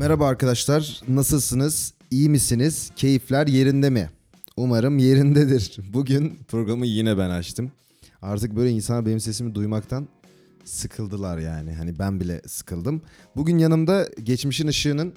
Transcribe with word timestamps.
Merhaba 0.00 0.26
arkadaşlar, 0.26 1.00
nasılsınız? 1.08 1.94
İyi 2.10 2.28
misiniz? 2.28 2.90
Keyifler 2.96 3.46
yerinde 3.46 3.90
mi? 3.90 4.10
Umarım 4.56 4.98
yerindedir. 4.98 5.76
Bugün 5.92 6.38
programı 6.48 6.86
yine 6.86 7.18
ben 7.18 7.30
açtım. 7.30 7.72
Artık 8.22 8.56
böyle 8.56 8.70
insanlar 8.70 9.06
benim 9.06 9.20
sesimi 9.20 9.54
duymaktan 9.54 10.08
sıkıldılar 10.64 11.38
yani. 11.38 11.74
Hani 11.74 11.98
ben 11.98 12.20
bile 12.20 12.42
sıkıldım. 12.46 13.02
Bugün 13.36 13.58
yanımda 13.58 14.08
Geçmişin 14.22 14.68
Işığı'nın 14.68 15.14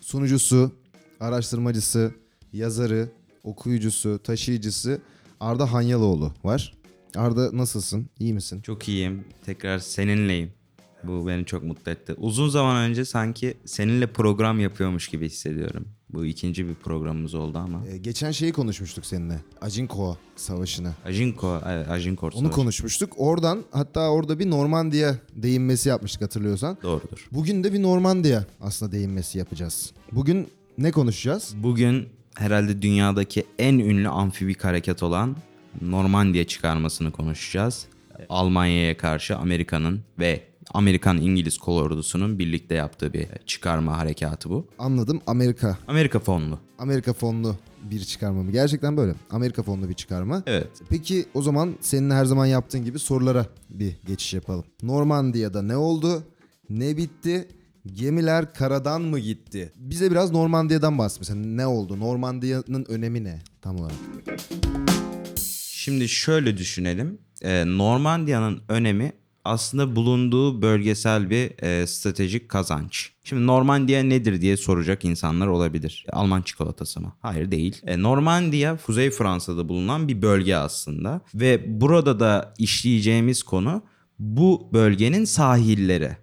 sunucusu, 0.00 0.72
araştırmacısı, 1.20 2.14
yazarı, 2.52 3.08
okuyucusu, 3.44 4.20
taşıyıcısı 4.24 5.00
Arda 5.40 5.72
Hanyaloğlu 5.72 6.32
var. 6.44 6.74
Arda 7.16 7.56
nasılsın? 7.56 8.06
İyi 8.18 8.34
misin? 8.34 8.60
Çok 8.60 8.88
iyiyim. 8.88 9.24
Tekrar 9.46 9.78
seninleyim. 9.78 10.52
Bu 11.04 11.26
beni 11.26 11.44
çok 11.46 11.62
mutlu 11.62 11.92
etti. 11.92 12.14
Uzun 12.16 12.48
zaman 12.48 12.76
önce 12.76 13.04
sanki 13.04 13.54
seninle 13.64 14.06
program 14.06 14.60
yapıyormuş 14.60 15.08
gibi 15.08 15.26
hissediyorum. 15.26 15.88
Bu 16.12 16.26
ikinci 16.26 16.68
bir 16.68 16.74
programımız 16.74 17.34
oldu 17.34 17.58
ama. 17.58 17.86
Ee, 17.86 17.96
geçen 17.98 18.30
şeyi 18.30 18.52
konuşmuştuk 18.52 19.06
seninle. 19.06 19.40
Ajinko 19.60 20.16
Savaşı'nı. 20.36 20.92
Ajinko, 21.04 21.60
evet, 21.68 21.90
Ajinkort 21.90 22.34
Onu 22.34 22.40
Savaşı. 22.42 22.54
konuşmuştuk. 22.56 23.12
Oradan 23.16 23.62
hatta 23.70 24.08
orada 24.10 24.38
bir 24.38 24.50
Normandiya 24.50 25.16
değinmesi 25.34 25.88
yapmıştık 25.88 26.22
hatırlıyorsan. 26.22 26.78
Doğrudur. 26.82 27.28
Bugün 27.32 27.64
de 27.64 27.72
bir 27.72 27.82
Normandiya 27.82 28.44
aslında 28.60 28.92
değinmesi 28.92 29.38
yapacağız. 29.38 29.92
Bugün 30.12 30.48
ne 30.78 30.90
konuşacağız? 30.90 31.54
Bugün 31.56 32.08
herhalde 32.34 32.82
dünyadaki 32.82 33.44
en 33.58 33.74
ünlü 33.78 34.08
amfibik 34.08 34.64
harekat 34.64 35.02
olan 35.02 35.36
Normandiya 35.80 36.46
çıkarmasını 36.46 37.10
konuşacağız. 37.10 37.86
Almanya'ya 38.28 38.96
karşı 38.96 39.36
Amerika'nın 39.36 40.00
ve 40.18 40.42
Amerikan-İngiliz 40.74 41.58
kol 41.58 41.76
ordusunun 41.76 42.38
birlikte 42.38 42.74
yaptığı 42.74 43.12
bir 43.12 43.26
çıkarma 43.46 43.98
harekatı 43.98 44.50
bu. 44.50 44.66
Anladım 44.78 45.20
Amerika. 45.26 45.78
Amerika 45.88 46.18
fonlu. 46.18 46.58
Amerika 46.78 47.12
fonlu 47.12 47.56
bir 47.82 48.00
çıkarma 48.00 48.42
mı? 48.42 48.50
Gerçekten 48.52 48.96
böyle. 48.96 49.14
Amerika 49.30 49.62
fonlu 49.62 49.88
bir 49.88 49.94
çıkarma. 49.94 50.42
Evet. 50.46 50.68
Peki 50.88 51.26
o 51.34 51.42
zaman 51.42 51.74
senin 51.80 52.10
her 52.10 52.24
zaman 52.24 52.46
yaptığın 52.46 52.84
gibi 52.84 52.98
sorulara 52.98 53.46
bir 53.70 53.96
geçiş 54.06 54.34
yapalım. 54.34 54.64
Normandiya'da 54.82 55.62
ne 55.62 55.76
oldu? 55.76 56.22
Ne 56.70 56.96
bitti? 56.96 57.48
Gemiler 57.86 58.54
karadan 58.54 59.02
mı 59.02 59.18
gitti? 59.18 59.72
Bize 59.76 60.10
biraz 60.10 60.30
Normandiya'dan 60.30 60.98
bahset. 60.98 61.20
Mesela 61.20 61.40
ne 61.40 61.66
oldu? 61.66 62.00
Normandiya'nın 62.00 62.84
önemi 62.88 63.24
ne 63.24 63.38
tam 63.62 63.76
olarak? 63.76 63.96
Şimdi 65.70 66.08
şöyle 66.08 66.56
düşünelim. 66.56 67.18
Ee, 67.42 67.64
Normandiya'nın 67.66 68.62
önemi 68.68 69.12
aslında 69.44 69.96
bulunduğu 69.96 70.62
bölgesel 70.62 71.30
bir 71.30 71.62
e, 71.62 71.86
stratejik 71.86 72.48
kazanç. 72.48 73.12
Şimdi 73.24 73.46
Normandiya 73.46 74.02
nedir 74.02 74.40
diye 74.40 74.56
soracak 74.56 75.04
insanlar 75.04 75.46
olabilir. 75.46 76.06
Alman 76.12 76.42
çikolatası 76.42 77.00
mı? 77.00 77.12
Hayır 77.20 77.50
değil. 77.50 77.80
E, 77.86 78.02
Normandiya 78.02 78.78
Kuzey 78.86 79.10
Fransa'da 79.10 79.68
bulunan 79.68 80.08
bir 80.08 80.22
bölge 80.22 80.56
aslında 80.56 81.20
ve 81.34 81.80
burada 81.80 82.20
da 82.20 82.54
işleyeceğimiz 82.58 83.42
konu 83.42 83.82
bu 84.18 84.68
bölgenin 84.72 85.24
sahilleri. 85.24 86.16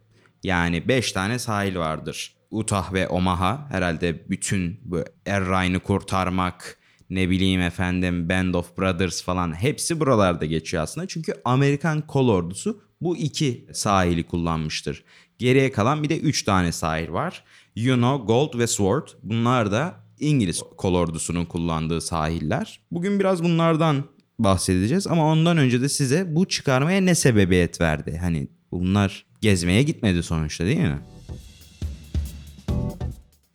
Yani 0.44 0.88
5 0.88 1.12
tane 1.12 1.40
sahil 1.40 1.76
vardır. 1.76 2.36
Utah 2.52 2.94
ve 2.94 3.08
Omaha 3.08 3.68
herhalde 3.70 4.30
bütün 4.30 4.80
bu 4.84 5.04
Er 5.26 5.46
Rhine'ı 5.46 5.80
kurtarmak, 5.80 6.78
ne 7.10 7.30
bileyim 7.30 7.62
efendim 7.62 8.30
Band 8.30 8.54
of 8.54 8.78
Brothers 8.78 9.24
falan 9.24 9.62
hepsi 9.62 10.00
buralarda 10.00 10.46
geçiyor 10.46 10.84
aslında. 10.84 11.08
Çünkü 11.08 11.34
Amerikan 11.46 12.08
kol 12.08 12.30
ordusu 12.30 12.82
bu 13.02 13.18
iki 13.18 13.66
sahili 13.74 14.24
kullanmıştır. 14.24 15.04
Geriye 15.38 15.72
kalan 15.72 16.04
bir 16.04 16.10
de 16.10 16.20
3 16.20 16.44
tane 16.44 16.72
sahil 16.72 17.12
var. 17.12 17.44
Juno, 17.76 18.26
Gold 18.26 18.60
ve 18.60 18.68
Sword. 18.68 19.08
Bunlar 19.24 19.72
da 19.72 19.96
İngiliz 20.20 20.62
kol 20.78 20.94
ordusunun 20.94 21.46
kullandığı 21.46 22.02
sahiller. 22.02 22.80
Bugün 22.92 23.20
biraz 23.20 23.44
bunlardan 23.44 24.04
bahsedeceğiz 24.40 25.08
ama 25.08 25.26
ondan 25.32 25.58
önce 25.58 25.82
de 25.82 25.90
size 25.90 26.36
bu 26.36 26.48
çıkarmaya 26.48 27.02
ne 27.02 27.16
sebebiyet 27.16 27.82
verdi? 27.82 28.18
Hani 28.22 28.48
bunlar 28.72 29.26
gezmeye 29.42 29.84
gitmedi 29.84 30.24
sonuçta 30.24 30.66
değil 30.66 30.80
mi? 30.80 31.00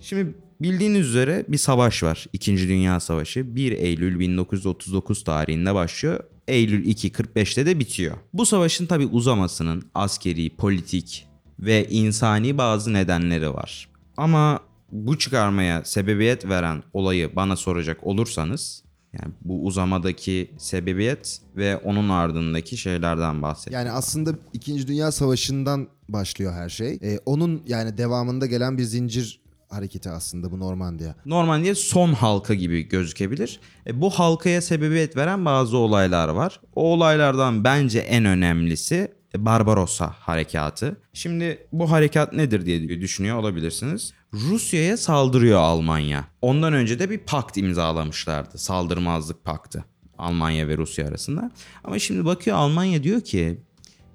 Şimdi 0.01 0.35
bildiğiniz 0.61 1.09
üzere 1.09 1.45
bir 1.49 1.59
savaş 1.59 2.03
var. 2.03 2.27
İkinci 2.33 2.69
Dünya 2.69 3.01
Savaşı 3.01 3.57
1 3.57 3.73
Eylül 3.73 4.19
1939 4.19 5.25
tarihinde 5.25 5.75
başlıyor. 5.75 6.21
Eylül 6.49 6.87
2.45'te 6.87 7.67
de 7.67 7.79
bitiyor. 7.79 8.17
Bu 8.33 8.47
savaşın 8.47 8.87
tabi 8.87 9.07
uzamasının 9.07 9.83
askeri, 9.95 10.57
politik 10.57 11.27
ve 11.61 11.89
insani 11.89 12.59
bazı 12.59 12.93
nedenleri 12.93 13.55
var. 13.55 13.89
Ama 14.17 14.61
bu 14.93 15.19
çıkarmaya 15.19 15.85
sebebiyet 15.85 16.49
veren 16.49 16.83
olayı 16.93 17.37
bana 17.37 17.57
soracak 17.57 18.07
olursanız 18.07 18.85
yani 19.13 19.33
bu 19.45 19.65
uzamadaki 19.65 20.51
sebebiyet 20.59 21.41
ve 21.57 21.77
onun 21.77 22.09
ardındaki 22.09 22.77
şeylerden 22.77 23.43
bahsediyorum. 23.43 23.87
Yani 23.87 23.97
aslında 23.97 24.35
2. 24.53 24.87
Dünya 24.87 25.13
Savaşı'ndan 25.13 25.89
başlıyor 26.09 26.53
her 26.53 26.69
şey. 26.69 26.99
Ee, 27.03 27.19
onun 27.27 27.63
yani 27.67 27.99
devamında 27.99 28.47
gelen 28.47 28.79
bir 28.79 28.83
zincir 28.83 29.41
hareketi 29.75 30.11
aslında 30.11 30.51
bu 30.51 30.61
Normandiya. 30.61 31.15
Normandiya 31.27 31.75
son 31.75 32.13
halka 32.13 32.55
gibi 32.55 32.83
gözükebilir. 32.83 33.61
E, 33.87 34.01
bu 34.01 34.11
halkaya 34.11 34.63
sebebiyet 34.63 35.17
veren 35.17 35.45
bazı 35.45 35.77
olaylar 35.77 36.29
var. 36.29 36.61
O 36.75 36.93
olaylardan 36.93 37.65
bence 37.65 37.99
en 37.99 38.25
önemlisi 38.25 39.15
e, 39.35 39.45
Barbarossa 39.45 40.15
harekatı. 40.19 40.97
Şimdi 41.13 41.67
bu 41.73 41.91
harekat 41.91 42.33
nedir 42.33 42.67
diye 42.67 43.01
düşünüyor 43.01 43.37
olabilirsiniz. 43.37 44.13
Rusya'ya 44.33 44.97
saldırıyor 44.97 45.59
Almanya. 45.59 46.25
Ondan 46.43 46.73
önce 46.73 46.99
de 46.99 47.11
bir 47.11 47.19
pakt 47.19 47.57
imzalamışlardı. 47.57 48.59
Saldırmazlık 48.59 49.45
paktı. 49.45 49.85
Almanya 50.19 50.69
ve 50.69 50.77
Rusya 50.77 51.09
arasında. 51.09 51.51
Ama 51.85 51.99
şimdi 51.99 52.25
bakıyor 52.25 52.57
Almanya 52.57 53.03
diyor 53.03 53.21
ki 53.21 53.61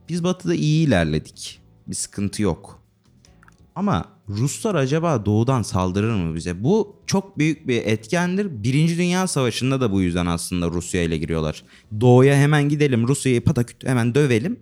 biz 0.09 0.23
batıda 0.23 0.55
iyi 0.55 0.87
ilerledik. 0.87 1.61
Bir 1.87 1.95
sıkıntı 1.95 2.41
yok. 2.41 2.83
Ama 3.79 4.05
Ruslar 4.29 4.75
acaba 4.75 5.25
doğudan 5.25 5.61
saldırır 5.61 6.13
mı 6.13 6.35
bize? 6.35 6.63
Bu 6.63 6.95
çok 7.07 7.37
büyük 7.37 7.67
bir 7.67 7.85
etkendir. 7.85 8.63
Birinci 8.63 8.97
Dünya 8.97 9.27
Savaşı'nda 9.27 9.81
da 9.81 9.91
bu 9.91 10.01
yüzden 10.01 10.25
aslında 10.25 10.67
Rusya 10.67 11.03
ile 11.03 11.17
giriyorlar. 11.17 11.63
Doğuya 12.01 12.35
hemen 12.35 12.69
gidelim 12.69 13.07
Rusya'yı 13.07 13.43
pataküt 13.43 13.87
hemen 13.87 14.15
dövelim. 14.15 14.59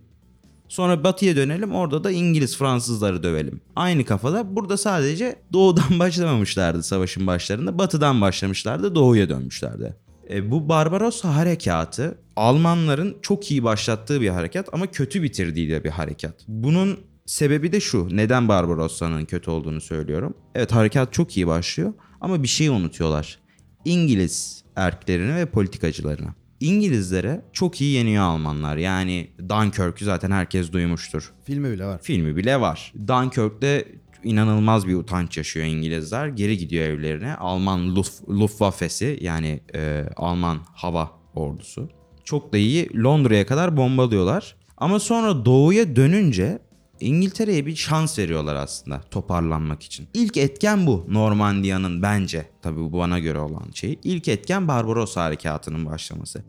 Sonra 0.68 1.04
batıya 1.04 1.36
dönelim 1.36 1.72
orada 1.72 2.04
da 2.04 2.12
İngiliz 2.12 2.58
Fransızları 2.58 3.24
dövelim. 3.24 3.62
Aynı 3.76 4.06
kafada 4.06 4.56
burada 4.56 4.78
sadece 4.78 5.36
doğudan 5.54 6.00
başlamamışlardı 6.00 6.84
savaşın 6.84 7.28
başlarında. 7.28 7.78
Batıdan 7.78 8.22
başlamışlardı 8.22 8.96
doğuya 8.96 9.30
dönmüşlerdi. 9.30 9.96
E, 10.30 10.52
bu 10.52 10.70
Barbarossa 10.70 11.36
harekatı 11.36 12.18
Almanların 12.36 13.18
çok 13.22 13.52
iyi 13.52 13.64
başlattığı 13.64 14.22
bir 14.22 14.30
harekat 14.30 14.70
ama 14.74 14.88
kötü 14.88 15.24
bitirdiği 15.24 15.70
de 15.70 15.84
bir 15.84 15.90
harekat. 15.90 16.36
Bunun 16.48 17.00
sebebi 17.28 17.72
de 17.72 17.80
şu. 17.80 18.18
Neden 18.18 18.48
Barbarossa'nın 18.48 19.26
kötü 19.26 19.52
olduğunu 19.52 19.82
söylüyorum. 19.82 20.34
Evet 20.56 20.72
harekat 20.72 21.14
çok 21.14 21.38
iyi 21.38 21.48
başlıyor 21.48 21.94
ama 22.22 22.44
bir 22.44 22.48
şey 22.48 22.68
unutuyorlar. 22.68 23.40
İngiliz 23.86 24.64
erklerini 24.76 25.36
ve 25.36 25.46
politikacılarını. 25.46 26.28
İngilizlere 26.60 27.42
çok 27.54 27.82
iyi 27.82 27.94
yeniyor 27.94 28.24
Almanlar. 28.24 28.78
Yani 28.78 29.32
Dunkirk'ü 29.50 30.06
zaten 30.06 30.32
herkes 30.32 30.72
duymuştur. 30.72 31.34
Filmi 31.44 31.72
bile 31.72 31.86
var. 31.86 32.00
Filmi 32.02 32.36
bile 32.36 32.62
var. 32.62 32.94
Dunkirk'te 33.08 33.86
inanılmaz 34.24 34.88
bir 34.88 34.96
utanç 34.96 35.38
yaşıyor 35.38 35.66
İngilizler. 35.66 36.28
Geri 36.28 36.58
gidiyor 36.58 36.86
evlerine. 36.86 37.36
Alman 37.36 37.96
Luft, 37.96 38.30
Luftwaffe'si 38.30 39.20
yani 39.22 39.60
e, 39.76 40.06
Alman 40.16 40.60
hava 40.74 41.12
ordusu. 41.36 41.90
Çok 42.24 42.54
da 42.54 42.58
iyi 42.58 43.04
Londra'ya 43.04 43.46
kadar 43.46 43.78
bombalıyorlar. 43.78 44.56
Ama 44.78 45.00
sonra 45.00 45.46
doğuya 45.46 45.96
dönünce 45.96 46.60
İngiltere'ye 47.00 47.66
bir 47.66 47.76
şans 47.76 48.20
veriyorlar 48.20 48.56
aslında 48.56 49.02
toparlanmak 49.12 49.84
için. 49.84 50.08
İlk 50.14 50.38
etken 50.38 50.88
bu 50.88 51.06
Normandiya'nın 51.10 52.02
bence 52.02 52.50
tabii 52.62 52.80
bu 52.80 52.94
bana 52.94 53.20
göre 53.20 53.40
olan 53.40 53.72
şey. 53.74 54.00
İlk 54.04 54.28
etken 54.28 54.68
Barbarossa 54.68 55.24
harekatının 55.24 55.86
başlaması. 55.86 56.44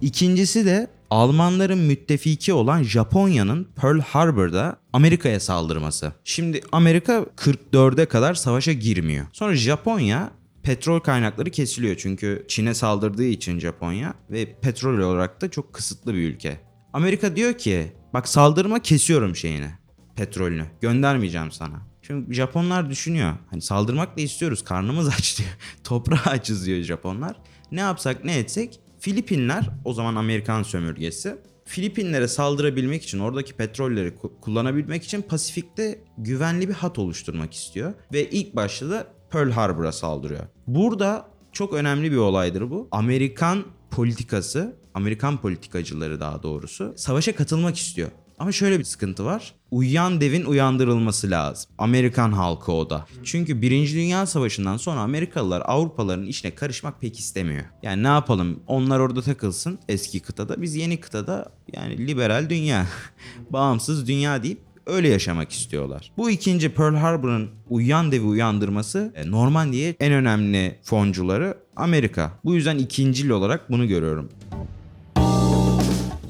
İkincisi 0.00 0.66
de 0.66 0.90
Almanların 1.10 1.78
müttefiki 1.78 2.52
olan 2.52 2.82
Japonya'nın 2.82 3.68
Pearl 3.76 4.00
Harbor'da 4.00 4.76
Amerika'ya 4.92 5.40
saldırması. 5.40 6.12
Şimdi 6.24 6.60
Amerika 6.72 7.26
44'e 7.36 8.06
kadar 8.06 8.34
savaşa 8.34 8.72
girmiyor. 8.72 9.26
Sonra 9.32 9.54
Japonya 9.54 10.30
petrol 10.62 11.00
kaynakları 11.00 11.50
kesiliyor 11.50 11.96
çünkü 11.96 12.44
Çin'e 12.48 12.74
saldırdığı 12.74 13.24
için 13.24 13.58
Japonya 13.58 14.14
ve 14.30 14.60
petrol 14.60 14.98
olarak 14.98 15.40
da 15.40 15.50
çok 15.50 15.72
kısıtlı 15.72 16.14
bir 16.14 16.30
ülke. 16.30 16.60
Amerika 16.92 17.36
diyor 17.36 17.58
ki 17.58 17.92
bak 18.14 18.28
saldırma 18.28 18.78
kesiyorum 18.78 19.36
şeyini 19.36 19.70
petrolünü 20.16 20.66
göndermeyeceğim 20.80 21.50
sana. 21.50 21.82
Şimdi 22.02 22.34
Japonlar 22.34 22.90
düşünüyor 22.90 23.34
hani 23.50 23.62
saldırmak 23.62 24.16
da 24.18 24.20
istiyoruz 24.20 24.64
karnımız 24.64 25.08
aç 25.18 25.38
diyor. 25.38 25.50
Toprağı 25.84 26.32
açız 26.32 26.66
diyor 26.66 26.82
Japonlar. 26.82 27.36
Ne 27.72 27.80
yapsak 27.80 28.24
ne 28.24 28.38
etsek 28.38 28.80
Filipinler 28.98 29.70
o 29.84 29.92
zaman 29.92 30.14
Amerikan 30.14 30.62
sömürgesi 30.62 31.36
Filipinlere 31.64 32.28
saldırabilmek 32.28 33.02
için 33.04 33.18
oradaki 33.18 33.52
petrolleri 33.54 34.08
ku- 34.08 34.40
kullanabilmek 34.40 35.04
için 35.04 35.22
Pasifik'te 35.22 36.04
güvenli 36.18 36.68
bir 36.68 36.74
hat 36.74 36.98
oluşturmak 36.98 37.54
istiyor 37.54 37.94
ve 38.12 38.30
ilk 38.30 38.56
başta 38.56 38.90
da 38.90 39.06
Pearl 39.30 39.50
Harbor'a 39.50 39.92
saldırıyor. 39.92 40.44
Burada 40.66 41.28
çok 41.52 41.74
önemli 41.74 42.12
bir 42.12 42.16
olaydır 42.16 42.70
bu. 42.70 42.88
Amerikan 42.90 43.64
politikası, 43.90 44.76
Amerikan 44.94 45.40
politikacıları 45.40 46.20
daha 46.20 46.42
doğrusu 46.42 46.94
savaşa 46.96 47.34
katılmak 47.34 47.76
istiyor. 47.76 48.08
Ama 48.38 48.52
şöyle 48.52 48.78
bir 48.78 48.84
sıkıntı 48.84 49.24
var. 49.24 49.54
Uyuyan 49.70 50.20
devin 50.20 50.44
uyandırılması 50.44 51.30
lazım. 51.30 51.70
Amerikan 51.78 52.32
halkı 52.32 52.72
o 52.72 52.90
da. 52.90 53.06
Çünkü 53.24 53.62
Birinci 53.62 53.94
Dünya 53.94 54.26
Savaşı'ndan 54.26 54.76
sonra 54.76 55.00
Amerikalılar 55.00 55.62
Avrupalıların 55.66 56.26
işine 56.26 56.54
karışmak 56.54 57.00
pek 57.00 57.18
istemiyor. 57.18 57.64
Yani 57.82 58.02
ne 58.02 58.08
yapalım? 58.08 58.60
Onlar 58.66 59.00
orada 59.00 59.22
takılsın 59.22 59.78
eski 59.88 60.20
kıtada. 60.20 60.62
Biz 60.62 60.74
yeni 60.74 61.00
kıtada 61.00 61.52
yani 61.72 62.06
liberal 62.06 62.50
dünya, 62.50 62.86
bağımsız 63.50 64.08
dünya 64.08 64.42
deyip 64.42 64.60
öyle 64.86 65.08
yaşamak 65.08 65.52
istiyorlar. 65.52 66.12
Bu 66.16 66.30
ikinci 66.30 66.74
Pearl 66.74 66.94
Harbor'ın 66.94 67.50
uyuyan 67.68 68.12
devi 68.12 68.24
uyandırması 68.24 69.12
e, 69.14 69.30
Normandiya 69.30 69.94
en 70.00 70.12
önemli 70.12 70.78
foncuları 70.82 71.58
Amerika. 71.76 72.32
Bu 72.44 72.54
yüzden 72.54 72.78
ikincil 72.78 73.30
olarak 73.30 73.70
bunu 73.70 73.88
görüyorum. 73.88 74.28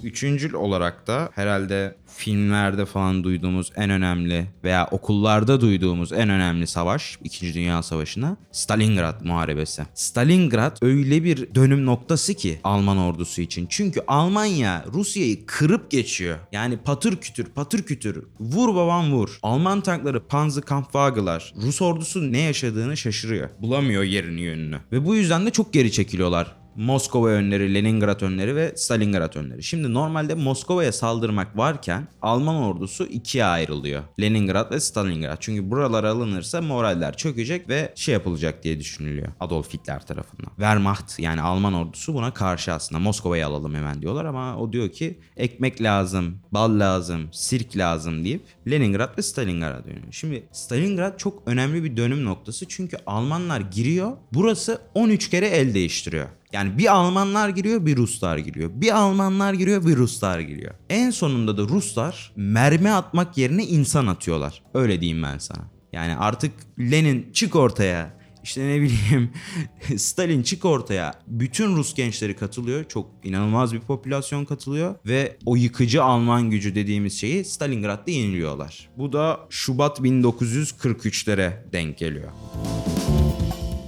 Üçüncül 0.04 0.52
olarak 0.52 1.06
da 1.06 1.30
herhalde 1.34 1.96
filmlerde 2.06 2.84
falan 2.84 3.24
duyduğumuz 3.24 3.72
en 3.76 3.90
önemli 3.90 4.46
veya 4.64 4.88
okullarda 4.90 5.60
duyduğumuz 5.60 6.12
en 6.12 6.28
önemli 6.28 6.66
savaş 6.66 7.18
2. 7.24 7.54
Dünya 7.54 7.82
Savaşı'na 7.82 8.36
Stalingrad 8.52 9.24
Muharebesi. 9.24 9.82
Stalingrad 9.94 10.76
öyle 10.82 11.24
bir 11.24 11.54
dönüm 11.54 11.86
noktası 11.86 12.34
ki 12.34 12.60
Alman 12.64 12.98
ordusu 12.98 13.40
için. 13.40 13.66
Çünkü 13.70 14.00
Almanya 14.08 14.84
Rusya'yı 14.92 15.46
kırıp 15.46 15.90
geçiyor. 15.90 16.38
Yani 16.52 16.76
patır 16.76 17.16
kütür 17.16 17.44
patır 17.44 17.82
kütür 17.82 18.24
vur 18.40 18.74
babam 18.74 19.12
vur. 19.12 19.38
Alman 19.42 19.80
tankları 19.80 20.26
Panzerkampfwagen'lar 20.26 21.54
Rus 21.62 21.82
ordusu 21.82 22.32
ne 22.32 22.38
yaşadığını 22.38 22.96
şaşırıyor. 22.96 23.48
Bulamıyor 23.58 24.02
yerini 24.02 24.40
yönünü. 24.40 24.78
Ve 24.92 25.06
bu 25.06 25.16
yüzden 25.16 25.46
de 25.46 25.50
çok 25.50 25.72
geri 25.72 25.92
çekiliyorlar. 25.92 26.63
Moskova 26.76 27.28
önleri, 27.28 27.74
Leningrad 27.74 28.20
önleri 28.20 28.56
ve 28.56 28.72
Stalingrad 28.76 29.34
önleri. 29.34 29.62
Şimdi 29.62 29.94
normalde 29.94 30.34
Moskova'ya 30.34 30.92
saldırmak 30.92 31.58
varken 31.58 32.08
Alman 32.22 32.56
ordusu 32.56 33.06
ikiye 33.06 33.44
ayrılıyor. 33.44 34.02
Leningrad 34.20 34.72
ve 34.72 34.80
Stalingrad. 34.80 35.36
Çünkü 35.40 35.70
buralar 35.70 36.04
alınırsa 36.04 36.62
moraller 36.62 37.16
çökecek 37.16 37.68
ve 37.68 37.92
şey 37.94 38.12
yapılacak 38.12 38.64
diye 38.64 38.80
düşünülüyor 38.80 39.28
Adolf 39.40 39.74
Hitler 39.74 40.06
tarafından. 40.06 40.48
Wehrmacht 40.48 41.18
yani 41.18 41.40
Alman 41.40 41.74
ordusu 41.74 42.14
buna 42.14 42.34
karşı 42.34 42.72
aslında 42.72 42.98
Moskova'yı 42.98 43.46
alalım 43.46 43.74
hemen 43.74 44.02
diyorlar 44.02 44.24
ama 44.24 44.56
o 44.56 44.72
diyor 44.72 44.88
ki 44.88 45.18
ekmek 45.36 45.82
lazım, 45.82 46.38
bal 46.52 46.80
lazım, 46.80 47.28
sirk 47.32 47.76
lazım 47.76 48.24
deyip 48.24 48.42
Leningrad 48.70 49.18
ve 49.18 49.22
Stalingrad'a 49.22 49.84
dönüyor. 49.84 50.06
Şimdi 50.10 50.48
Stalingrad 50.52 51.18
çok 51.18 51.42
önemli 51.46 51.84
bir 51.84 51.96
dönüm 51.96 52.24
noktası 52.24 52.68
çünkü 52.68 52.96
Almanlar 53.06 53.60
giriyor. 53.60 54.12
Burası 54.32 54.80
13 54.94 55.30
kere 55.30 55.46
el 55.46 55.74
değiştiriyor. 55.74 56.28
Yani 56.54 56.78
bir 56.78 56.94
Almanlar 56.94 57.48
giriyor 57.48 57.86
bir 57.86 57.96
Ruslar 57.96 58.38
giriyor. 58.38 58.70
Bir 58.74 58.96
Almanlar 58.98 59.54
giriyor 59.54 59.86
bir 59.86 59.96
Ruslar 59.96 60.40
giriyor. 60.40 60.74
En 60.90 61.10
sonunda 61.10 61.58
da 61.58 61.62
Ruslar 61.62 62.32
mermi 62.36 62.90
atmak 62.90 63.38
yerine 63.38 63.64
insan 63.64 64.06
atıyorlar. 64.06 64.62
Öyle 64.74 65.00
diyeyim 65.00 65.22
ben 65.22 65.38
sana. 65.38 65.70
Yani 65.92 66.16
artık 66.16 66.52
Lenin 66.78 67.32
çık 67.32 67.56
ortaya. 67.56 68.18
İşte 68.42 68.68
ne 68.68 68.80
bileyim 68.80 69.30
Stalin 69.96 70.42
çık 70.42 70.64
ortaya. 70.64 71.14
Bütün 71.26 71.76
Rus 71.76 71.94
gençleri 71.94 72.36
katılıyor. 72.36 72.84
Çok 72.84 73.10
inanılmaz 73.24 73.72
bir 73.72 73.80
popülasyon 73.80 74.44
katılıyor. 74.44 74.94
Ve 75.06 75.36
o 75.46 75.56
yıkıcı 75.56 76.02
Alman 76.02 76.50
gücü 76.50 76.74
dediğimiz 76.74 77.20
şeyi 77.20 77.44
Stalingrad'da 77.44 78.10
yeniliyorlar. 78.10 78.88
Bu 78.98 79.12
da 79.12 79.40
Şubat 79.50 80.00
1943'lere 80.00 81.72
denk 81.72 81.98
geliyor. 81.98 82.30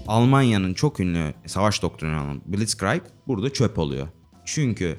Almanya'nın 0.07 0.75
çok 0.75 1.01
ünlü 1.01 1.35
savaş 1.47 1.83
doktrini 1.83 2.21
olan 2.21 2.43
Blitzkrieg 2.47 3.03
burada 3.27 3.53
çöp 3.53 3.79
oluyor. 3.79 4.09
Çünkü 4.45 4.99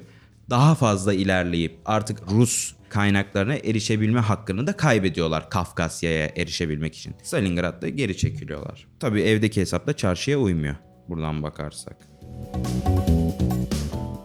daha 0.50 0.74
fazla 0.74 1.14
ilerleyip 1.14 1.78
artık 1.84 2.32
Rus 2.32 2.74
kaynaklarına 2.88 3.54
erişebilme 3.54 4.20
hakkını 4.20 4.66
da 4.66 4.76
kaybediyorlar 4.76 5.50
Kafkasya'ya 5.50 6.30
erişebilmek 6.36 6.96
için. 6.96 7.14
Stalingrad'da 7.22 7.88
geri 7.88 8.16
çekiliyorlar. 8.16 8.86
Tabii 9.00 9.22
evdeki 9.22 9.60
hesapla 9.60 9.92
çarşıya 9.92 10.38
uymuyor 10.38 10.76
buradan 11.08 11.42
bakarsak. 11.42 11.96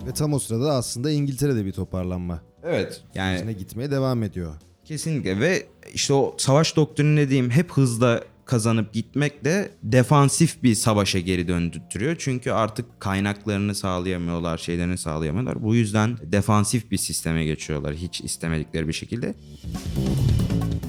Ve 0.08 0.14
tam 0.14 0.34
o 0.34 0.40
sırada 0.40 0.72
aslında 0.72 1.12
İngiltere'de 1.12 1.66
bir 1.66 1.72
toparlanma. 1.72 2.42
Evet. 2.64 3.04
Yani 3.16 3.36
içine 3.36 3.54
gitmeye 3.54 3.92
devam 3.92 4.24
ediyor. 4.24 4.54
Kesinlikle 4.86 5.40
ve 5.40 5.68
işte 5.94 6.14
o 6.14 6.36
savaş 6.38 6.76
doktrini 6.76 7.18
dediğim 7.18 7.50
hep 7.50 7.72
hızla 7.72 8.24
kazanıp 8.46 8.94
gitmek 8.94 9.46
de 9.46 9.72
defansif 9.84 10.64
bir 10.64 10.76
savaşa 10.76 11.20
geri 11.20 11.48
döndürtüyor. 11.48 12.16
Çünkü 12.20 12.52
artık 12.52 13.00
kaynaklarını 13.00 13.76
sağlayamıyorlar, 13.76 14.58
şeylerini 14.58 14.98
sağlayamıyorlar. 14.98 15.64
Bu 15.64 15.76
yüzden 15.76 16.18
defansif 16.24 16.92
bir 16.92 16.98
sisteme 16.98 17.46
geçiyorlar 17.46 17.96
hiç 17.96 18.22
istemedikleri 18.22 18.88
bir 18.88 18.94
şekilde. 18.94 19.36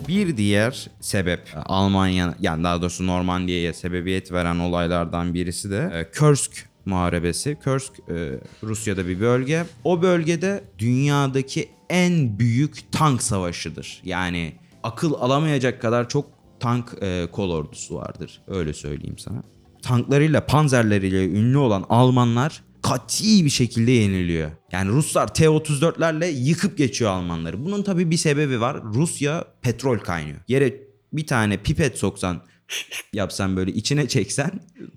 Bir 0.08 0.36
diğer 0.36 0.90
sebep 1.00 1.40
Almanya 1.66 2.34
yani 2.40 2.64
daha 2.64 2.82
doğrusu 2.82 3.06
Normandiya'ya 3.06 3.74
sebebiyet 3.74 4.32
veren 4.32 4.58
olaylardan 4.58 5.34
birisi 5.34 5.70
de 5.70 5.90
e, 5.94 6.18
Kursk 6.18 6.66
Muharebesi. 6.84 7.58
Kursk 7.64 7.92
e, 8.08 8.38
Rusya'da 8.62 9.08
bir 9.08 9.20
bölge. 9.20 9.64
O 9.84 10.02
bölgede 10.02 10.64
dünyadaki 10.78 11.68
en 11.90 12.38
büyük 12.38 12.92
tank 12.92 13.22
savaşıdır. 13.22 14.00
Yani 14.04 14.52
akıl 14.82 15.14
alamayacak 15.14 15.82
kadar 15.82 16.08
çok 16.08 16.33
tank 16.64 16.94
e, 17.02 17.28
kol 17.32 17.50
ordusu 17.50 17.94
vardır. 17.94 18.40
Öyle 18.46 18.72
söyleyeyim 18.72 19.18
sana. 19.18 19.42
Tanklarıyla, 19.82 20.46
panzerleriyle 20.46 21.24
ünlü 21.24 21.58
olan 21.58 21.84
Almanlar 21.88 22.62
kati 22.82 23.44
bir 23.44 23.50
şekilde 23.50 23.90
yeniliyor. 23.90 24.50
Yani 24.72 24.90
Ruslar 24.90 25.34
T-34'lerle 25.34 26.26
yıkıp 26.26 26.78
geçiyor 26.78 27.10
Almanları. 27.10 27.64
Bunun 27.64 27.82
tabii 27.82 28.10
bir 28.10 28.16
sebebi 28.16 28.60
var. 28.60 28.82
Rusya 28.84 29.44
petrol 29.62 29.98
kaynıyor. 29.98 30.38
Yere 30.48 30.80
bir 31.12 31.26
tane 31.26 31.56
pipet 31.56 31.98
soksan 31.98 32.42
yapsan 33.12 33.56
böyle 33.56 33.72
içine 33.72 34.08
çeksen 34.08 34.50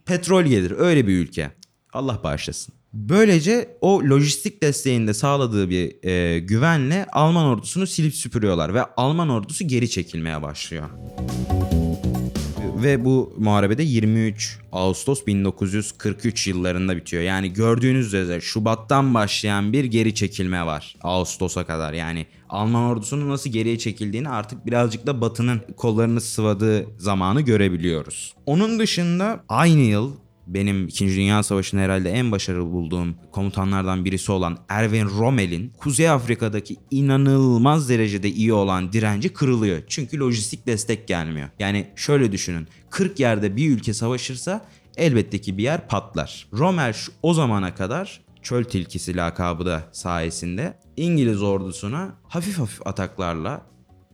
petrol 0.05 0.43
gelir. 0.43 0.73
Öyle 0.77 1.07
bir 1.07 1.17
ülke. 1.17 1.51
Allah 1.93 2.19
bağışlasın. 2.23 2.73
Böylece 2.93 3.77
o 3.81 3.99
lojistik 3.99 4.63
desteğinde 4.63 5.13
sağladığı 5.13 5.69
bir 5.69 6.03
e, 6.03 6.39
güvenle 6.39 7.05
Alman 7.11 7.45
ordusunu 7.45 7.87
silip 7.87 8.15
süpürüyorlar 8.15 8.73
ve 8.73 8.83
Alman 8.97 9.29
ordusu 9.29 9.67
geri 9.67 9.89
çekilmeye 9.89 10.41
başlıyor. 10.41 10.89
Ve 12.83 13.05
bu 13.05 13.33
muharebede 13.37 13.83
23 13.83 14.59
Ağustos 14.71 15.25
1943 15.27 16.47
yıllarında 16.47 16.95
bitiyor. 16.95 17.23
Yani 17.23 17.53
gördüğünüz 17.53 18.13
üzere 18.13 18.41
Şubat'tan 18.41 19.13
başlayan 19.13 19.73
bir 19.73 19.85
geri 19.85 20.15
çekilme 20.15 20.65
var 20.65 20.95
Ağustos'a 21.01 21.65
kadar. 21.65 21.93
Yani 21.93 22.25
Alman 22.49 22.83
ordusunun 22.83 23.29
nasıl 23.29 23.49
geriye 23.49 23.77
çekildiğini 23.77 24.29
artık 24.29 24.65
birazcık 24.65 25.07
da 25.07 25.21
Batı'nın 25.21 25.61
kollarını 25.77 26.21
sıvadığı 26.21 26.87
zamanı 26.97 27.41
görebiliyoruz. 27.41 28.33
Onun 28.45 28.79
dışında 28.79 29.43
aynı 29.49 29.81
yıl 29.81 30.11
benim 30.47 30.87
2. 30.87 31.07
Dünya 31.07 31.43
Savaşı'nda 31.43 31.81
herhalde 31.81 32.09
en 32.11 32.31
başarılı 32.31 32.71
bulduğum 32.71 33.15
komutanlardan 33.31 34.05
birisi 34.05 34.31
olan 34.31 34.57
Erwin 34.69 35.05
Rommel'in 35.05 35.73
Kuzey 35.77 36.09
Afrika'daki 36.09 36.75
inanılmaz 36.91 37.89
derecede 37.89 38.29
iyi 38.29 38.53
olan 38.53 38.93
direnci 38.93 39.29
kırılıyor. 39.33 39.81
Çünkü 39.87 40.19
lojistik 40.19 40.67
destek 40.67 41.07
gelmiyor. 41.07 41.49
Yani 41.59 41.87
şöyle 41.95 42.31
düşünün. 42.31 42.67
40 42.89 43.19
yerde 43.19 43.55
bir 43.55 43.69
ülke 43.69 43.93
savaşırsa 43.93 44.65
elbette 44.97 45.41
ki 45.41 45.57
bir 45.57 45.63
yer 45.63 45.87
patlar. 45.87 46.47
Rommel 46.53 46.93
şu- 46.93 47.11
o 47.23 47.33
zamana 47.33 47.75
kadar 47.75 48.21
çöl 48.41 48.63
tilkisi 48.63 49.17
lakabı 49.17 49.65
da 49.65 49.83
sayesinde 49.91 50.77
İngiliz 50.97 51.41
ordusuna 51.41 52.15
hafif 52.27 52.59
hafif 52.59 52.87
ataklarla 52.87 53.61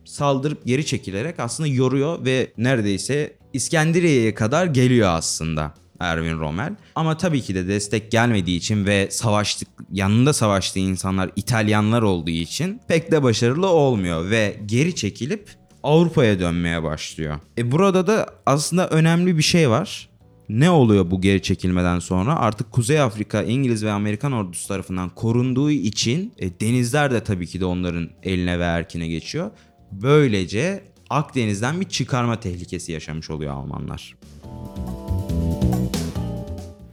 saldırıp 0.04 0.66
geri 0.66 0.86
çekilerek 0.86 1.40
aslında 1.40 1.66
yoruyor 1.68 2.24
ve 2.24 2.52
neredeyse 2.58 3.36
İskenderiye'ye 3.52 4.34
kadar 4.34 4.66
geliyor 4.66 5.08
aslında 5.12 5.74
Erwin 6.00 6.38
Rommel. 6.38 6.76
Ama 6.94 7.16
tabii 7.16 7.40
ki 7.40 7.54
de 7.54 7.68
destek 7.68 8.10
gelmediği 8.10 8.58
için 8.58 8.86
ve 8.86 9.10
savaştık 9.10 9.68
yanında 9.92 10.32
savaştığı 10.32 10.78
insanlar 10.78 11.30
İtalyanlar 11.36 12.02
olduğu 12.02 12.30
için 12.30 12.80
pek 12.88 13.12
de 13.12 13.22
başarılı 13.22 13.66
olmuyor 13.66 14.30
ve 14.30 14.56
geri 14.66 14.94
çekilip 14.94 15.48
Avrupa'ya 15.82 16.40
dönmeye 16.40 16.82
başlıyor. 16.82 17.38
E 17.58 17.72
burada 17.72 18.06
da 18.06 18.26
aslında 18.46 18.88
önemli 18.88 19.38
bir 19.38 19.42
şey 19.42 19.70
var. 19.70 20.08
Ne 20.48 20.70
oluyor 20.70 21.10
bu 21.10 21.20
geri 21.20 21.42
çekilmeden 21.42 21.98
sonra? 21.98 22.36
Artık 22.36 22.72
Kuzey 22.72 23.00
Afrika 23.00 23.42
İngiliz 23.42 23.84
ve 23.84 23.92
Amerikan 23.92 24.32
ordusu 24.32 24.68
tarafından 24.68 25.08
korunduğu 25.08 25.70
için 25.70 26.32
e, 26.38 26.60
denizler 26.60 27.10
de 27.10 27.24
tabii 27.24 27.46
ki 27.46 27.60
de 27.60 27.64
onların 27.64 28.10
eline 28.22 28.58
ve 28.58 28.64
erkine 28.64 29.08
geçiyor. 29.08 29.50
Böylece 29.92 30.84
Akdeniz'den 31.10 31.80
bir 31.80 31.88
çıkarma 31.88 32.40
tehlikesi 32.40 32.92
yaşamış 32.92 33.30
oluyor 33.30 33.54
Almanlar. 33.54 34.14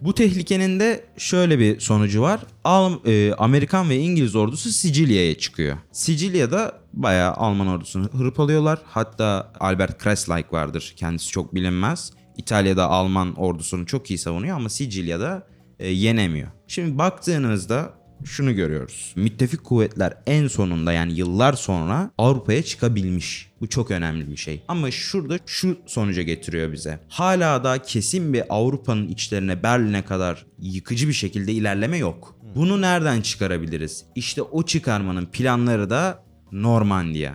Bu 0.01 0.15
tehlikenin 0.15 0.79
de 0.79 1.05
şöyle 1.17 1.60
bir 1.60 1.79
sonucu 1.79 2.22
var. 2.22 2.39
Al, 2.63 2.93
e, 3.05 3.34
Amerikan 3.34 3.89
ve 3.89 3.98
İngiliz 3.98 4.36
ordusu 4.36 4.70
Sicilya'ya 4.70 5.38
çıkıyor. 5.38 5.77
Sicilya'da 5.91 6.79
bayağı 6.93 7.34
Alman 7.34 7.67
ordusunu 7.67 8.10
hırpalıyorlar. 8.17 8.79
Hatta 8.86 9.51
Albert 9.60 9.98
Kreslike 9.98 10.48
vardır. 10.51 10.93
Kendisi 10.98 11.27
çok 11.27 11.55
bilinmez. 11.55 12.12
İtalya'da 12.38 12.89
Alman 12.89 13.36
ordusunu 13.36 13.86
çok 13.86 14.12
iyi 14.12 14.17
savunuyor 14.17 14.55
ama 14.55 14.70
Sicilya'da 14.70 15.48
e, 15.79 15.89
yenemiyor. 15.89 16.48
Şimdi 16.67 16.98
baktığınızda 16.98 17.93
şunu 18.25 18.56
görüyoruz. 18.56 19.13
Müttefik 19.16 19.63
kuvvetler 19.63 20.13
en 20.28 20.48
sonunda 20.48 20.94
yani 20.94 21.13
yıllar 21.13 21.54
sonra 21.54 22.12
Avrupa'ya 22.18 22.63
çıkabilmiş. 22.63 23.51
Bu 23.62 23.70
çok 23.70 23.92
önemli 23.92 24.32
bir 24.32 24.38
şey. 24.38 24.63
Ama 24.68 24.92
şurada 24.92 25.40
şu 25.46 25.78
sonuca 25.86 26.22
getiriyor 26.22 26.74
bize. 26.74 27.00
Hala 27.10 27.63
da 27.63 27.82
kesin 27.82 28.34
bir 28.34 28.44
Avrupa'nın 28.50 29.08
içlerine 29.08 29.63
Berlin'e 29.63 30.06
kadar 30.06 30.46
yıkıcı 30.60 31.08
bir 31.08 31.13
şekilde 31.13 31.51
ilerleme 31.54 31.98
yok. 31.98 32.36
Bunu 32.56 32.82
nereden 32.82 33.22
çıkarabiliriz? 33.22 34.06
İşte 34.16 34.42
o 34.42 34.63
çıkarmanın 34.63 35.25
planları 35.25 35.90
da 35.90 36.24
Normandiya. 36.51 37.34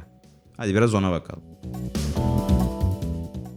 Hadi 0.56 0.74
biraz 0.74 0.94
ona 0.94 1.10
bakalım. 1.10 1.42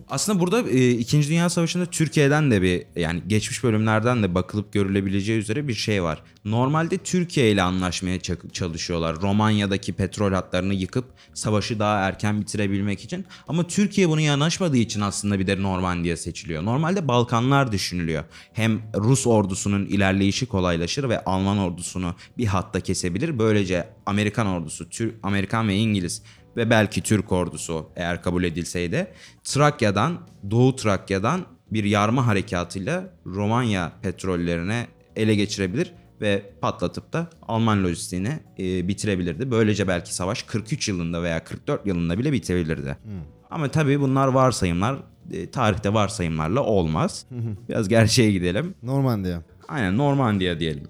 Aslında 0.09 0.39
burada 0.39 0.69
e, 0.69 0.89
İkinci 0.91 1.29
Dünya 1.29 1.49
Savaşı'nda 1.49 1.85
Türkiye'den 1.85 2.51
de 2.51 2.61
bir 2.61 2.83
yani 2.95 3.21
geçmiş 3.27 3.63
bölümlerden 3.63 4.23
de 4.23 4.35
bakılıp 4.35 4.73
görülebileceği 4.73 5.39
üzere 5.39 5.67
bir 5.67 5.73
şey 5.73 6.03
var. 6.03 6.23
Normalde 6.45 6.97
Türkiye 6.97 7.51
ile 7.51 7.61
anlaşmaya 7.61 8.17
ça- 8.17 8.51
çalışıyorlar. 8.51 9.21
Romanya'daki 9.21 9.93
petrol 9.93 10.33
hatlarını 10.33 10.73
yıkıp 10.73 11.05
savaşı 11.33 11.79
daha 11.79 11.99
erken 11.99 12.41
bitirebilmek 12.41 13.03
için. 13.03 13.25
Ama 13.47 13.67
Türkiye 13.67 14.09
bunu 14.09 14.21
yanaşmadığı 14.21 14.77
için 14.77 15.01
aslında 15.01 15.39
bir 15.39 15.47
de 15.47 15.61
Normandiya 15.61 16.17
seçiliyor. 16.17 16.65
Normalde 16.65 17.07
Balkanlar 17.07 17.71
düşünülüyor. 17.71 18.23
Hem 18.53 18.81
Rus 18.95 19.27
ordusunun 19.27 19.85
ilerleyişi 19.85 20.45
kolaylaşır 20.45 21.09
ve 21.09 21.23
Alman 21.23 21.57
ordusunu 21.57 22.15
bir 22.37 22.45
hatta 22.45 22.79
kesebilir. 22.79 23.39
Böylece 23.39 23.89
Amerikan 24.05 24.47
ordusu, 24.47 24.89
Türk, 24.89 25.15
Amerikan 25.23 25.67
ve 25.67 25.75
İngiliz 25.75 26.21
ve 26.57 26.69
belki 26.69 27.01
Türk 27.01 27.31
ordusu 27.31 27.89
eğer 27.95 28.21
kabul 28.21 28.43
edilseydi 28.43 29.07
Trakya'dan, 29.43 30.19
Doğu 30.51 30.75
Trakya'dan 30.75 31.45
bir 31.71 31.83
yarma 31.83 32.27
harekatıyla 32.27 33.13
Romanya 33.25 33.91
petrollerine 34.01 34.87
ele 35.15 35.35
geçirebilir 35.35 35.93
ve 36.21 36.53
patlatıp 36.61 37.13
da 37.13 37.27
Alman 37.47 37.83
lojistiğini 37.83 38.39
e, 38.59 38.87
bitirebilirdi. 38.87 39.51
Böylece 39.51 39.87
belki 39.87 40.15
savaş 40.15 40.43
43 40.43 40.87
yılında 40.87 41.23
veya 41.23 41.43
44 41.43 41.85
yılında 41.85 42.19
bile 42.19 42.31
bitebilirdi. 42.31 42.97
Ama 43.49 43.67
tabii 43.67 44.01
bunlar 44.01 44.27
varsayımlar. 44.27 44.97
E, 45.31 45.51
tarihte 45.51 45.93
varsayımlarla 45.93 46.63
olmaz. 46.63 47.25
Biraz 47.69 47.89
gerçeğe 47.89 48.31
gidelim. 48.31 48.75
Normandiya. 48.83 49.43
Aynen 49.67 49.97
Normandiya 49.97 50.59
diyelim. 50.59 50.83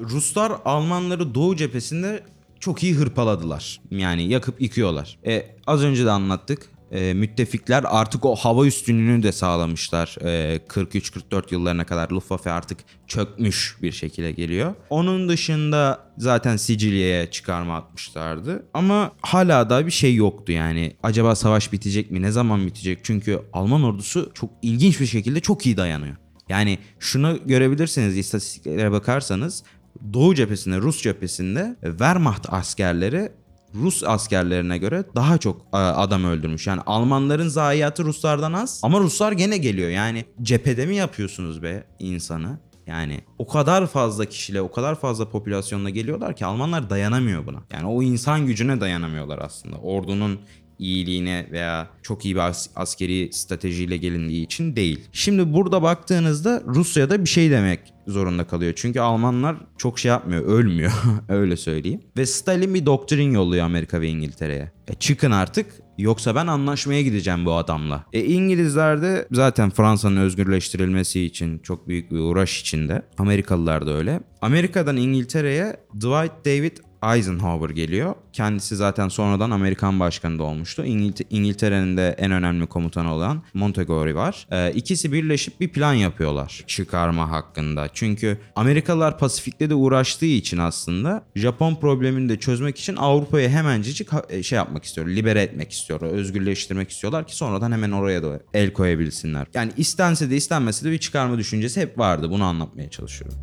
Ruslar 0.00 0.52
Almanları 0.64 1.34
Doğu 1.34 1.56
cephesinde 1.56 2.22
çok 2.64 2.82
iyi 2.82 2.94
hırpaladılar. 2.94 3.80
Yani 3.90 4.28
yakıp 4.28 4.60
yıkıyorlar. 4.62 5.18
E, 5.26 5.46
az 5.66 5.82
önce 5.82 6.04
de 6.04 6.10
anlattık. 6.10 6.66
E, 6.92 7.14
müttefikler 7.14 7.84
artık 7.86 8.24
o 8.24 8.34
hava 8.34 8.66
üstünlüğünü 8.66 9.22
de 9.22 9.32
sağlamışlar. 9.32 10.16
E, 10.20 10.56
43-44 10.68 11.54
yıllarına 11.54 11.86
kadar 11.86 12.10
Luftwaffe 12.10 12.50
artık 12.50 12.78
çökmüş 13.06 13.76
bir 13.82 13.92
şekilde 13.92 14.32
geliyor. 14.32 14.74
Onun 14.90 15.28
dışında 15.28 16.00
zaten 16.18 16.56
Sicilya'ya 16.56 17.30
çıkarma 17.30 17.76
atmışlardı. 17.76 18.66
Ama 18.74 19.12
hala 19.20 19.70
da 19.70 19.86
bir 19.86 19.90
şey 19.90 20.14
yoktu 20.14 20.52
yani. 20.52 20.96
Acaba 21.02 21.34
savaş 21.34 21.72
bitecek 21.72 22.10
mi? 22.10 22.22
Ne 22.22 22.30
zaman 22.30 22.66
bitecek? 22.66 22.98
Çünkü 23.02 23.40
Alman 23.52 23.82
ordusu 23.82 24.30
çok 24.34 24.50
ilginç 24.62 25.00
bir 25.00 25.06
şekilde 25.06 25.40
çok 25.40 25.66
iyi 25.66 25.76
dayanıyor. 25.76 26.16
Yani 26.48 26.78
şunu 26.98 27.38
görebilirsiniz 27.46 28.16
istatistiklere 28.18 28.92
bakarsanız 28.92 29.64
Doğu 30.12 30.34
cephesinde 30.34 30.78
Rus 30.78 31.02
cephesinde 31.02 31.76
e, 31.82 31.90
Wehrmacht 31.90 32.52
askerleri 32.52 33.32
Rus 33.74 34.04
askerlerine 34.04 34.78
göre 34.78 35.04
daha 35.14 35.38
çok 35.38 35.60
e, 35.72 35.76
adam 35.76 36.24
öldürmüş. 36.24 36.66
Yani 36.66 36.80
Almanların 36.86 37.48
zayiatı 37.48 38.04
Ruslardan 38.04 38.52
az 38.52 38.80
ama 38.82 39.00
Ruslar 39.00 39.32
gene 39.32 39.58
geliyor. 39.58 39.90
Yani 39.90 40.24
cephede 40.42 40.86
mi 40.86 40.96
yapıyorsunuz 40.96 41.62
be 41.62 41.84
insanı? 41.98 42.58
Yani 42.86 43.20
o 43.38 43.46
kadar 43.46 43.86
fazla 43.86 44.24
kişiyle, 44.24 44.62
o 44.62 44.72
kadar 44.72 45.00
fazla 45.00 45.30
popülasyonla 45.30 45.90
geliyorlar 45.90 46.36
ki 46.36 46.46
Almanlar 46.46 46.90
dayanamıyor 46.90 47.46
buna. 47.46 47.62
Yani 47.72 47.86
o 47.86 48.02
insan 48.02 48.46
gücüne 48.46 48.80
dayanamıyorlar 48.80 49.38
aslında. 49.38 49.76
Ordunun 49.76 50.40
iyiliğine 50.78 51.46
veya 51.52 51.88
çok 52.02 52.24
iyi 52.24 52.34
bir 52.34 52.40
as- 52.40 52.70
askeri 52.76 53.32
stratejiyle 53.32 53.96
gelindiği 53.96 54.44
için 54.44 54.76
değil. 54.76 55.00
Şimdi 55.12 55.52
burada 55.52 55.82
baktığınızda 55.82 56.62
Rusya'da 56.66 57.24
bir 57.24 57.28
şey 57.28 57.50
demek 57.50 57.80
zorunda 58.06 58.44
kalıyor. 58.44 58.72
Çünkü 58.76 59.00
Almanlar 59.00 59.56
çok 59.78 59.98
şey 59.98 60.08
yapmıyor, 60.08 60.42
ölmüyor. 60.44 60.92
Öyle 61.28 61.56
söyleyeyim. 61.56 62.00
Ve 62.16 62.26
Stalin 62.26 62.74
bir 62.74 62.86
doktrin 62.86 63.32
yolluyor 63.32 63.64
Amerika 63.64 64.00
ve 64.00 64.08
İngiltere'ye. 64.08 64.72
E 64.88 64.94
çıkın 64.94 65.30
artık 65.30 65.66
yoksa 65.98 66.34
ben 66.34 66.46
anlaşmaya 66.46 67.02
gideceğim 67.02 67.46
bu 67.46 67.52
adamla. 67.54 68.04
E 68.12 68.24
İngilizler 68.24 69.02
de 69.02 69.28
zaten 69.32 69.70
Fransa'nın 69.70 70.16
özgürleştirilmesi 70.16 71.20
için 71.24 71.58
çok 71.58 71.88
büyük 71.88 72.10
bir 72.10 72.18
uğraş 72.18 72.60
içinde. 72.60 73.02
Amerikalılar 73.18 73.86
da 73.86 73.92
öyle. 73.96 74.20
Amerika'dan 74.42 74.96
İngiltere'ye 74.96 75.76
Dwight 75.94 76.44
David 76.46 76.76
Eisenhower 77.12 77.70
geliyor. 77.70 78.14
Kendisi 78.32 78.76
zaten 78.76 79.08
sonradan 79.08 79.50
Amerikan 79.50 80.00
başkanı 80.00 80.38
da 80.38 80.42
olmuştu. 80.42 80.84
İngiltere- 80.84 81.26
İngiltere'nin 81.30 81.96
de 81.96 82.14
en 82.18 82.30
önemli 82.32 82.66
komutanı 82.66 83.12
olan 83.14 83.42
Montegomery 83.54 84.14
var. 84.14 84.46
Ee, 84.52 84.72
ikisi 84.72 85.12
birleşip 85.12 85.60
bir 85.60 85.68
plan 85.68 85.94
yapıyorlar 85.94 86.64
çıkarma 86.66 87.30
hakkında. 87.30 87.88
Çünkü 87.94 88.38
Amerikalılar 88.56 89.18
Pasifik'te 89.18 89.70
de 89.70 89.74
uğraştığı 89.74 90.26
için 90.26 90.58
aslında 90.58 91.24
Japon 91.36 91.74
problemini 91.74 92.28
de 92.28 92.38
çözmek 92.38 92.78
için 92.78 92.96
Avrupa'ya 92.96 93.48
hemencecik 93.48 94.08
e, 94.28 94.42
şey 94.42 94.56
yapmak 94.56 94.84
istiyor. 94.84 95.06
Libere 95.08 95.42
etmek 95.42 95.72
istiyor. 95.72 96.00
Özgürleştirmek 96.02 96.90
istiyorlar 96.90 97.26
ki 97.26 97.36
sonradan 97.36 97.72
hemen 97.72 97.90
oraya 97.92 98.22
da 98.22 98.40
el 98.54 98.72
koyabilsinler. 98.72 99.46
Yani 99.54 99.72
istense 99.76 100.30
de 100.30 100.36
istenmese 100.36 100.86
de 100.86 100.90
bir 100.90 100.98
çıkarma 100.98 101.38
düşüncesi 101.38 101.80
hep 101.80 101.98
vardı. 101.98 102.30
Bunu 102.30 102.44
anlatmaya 102.44 102.90
çalışıyorum. 102.90 103.38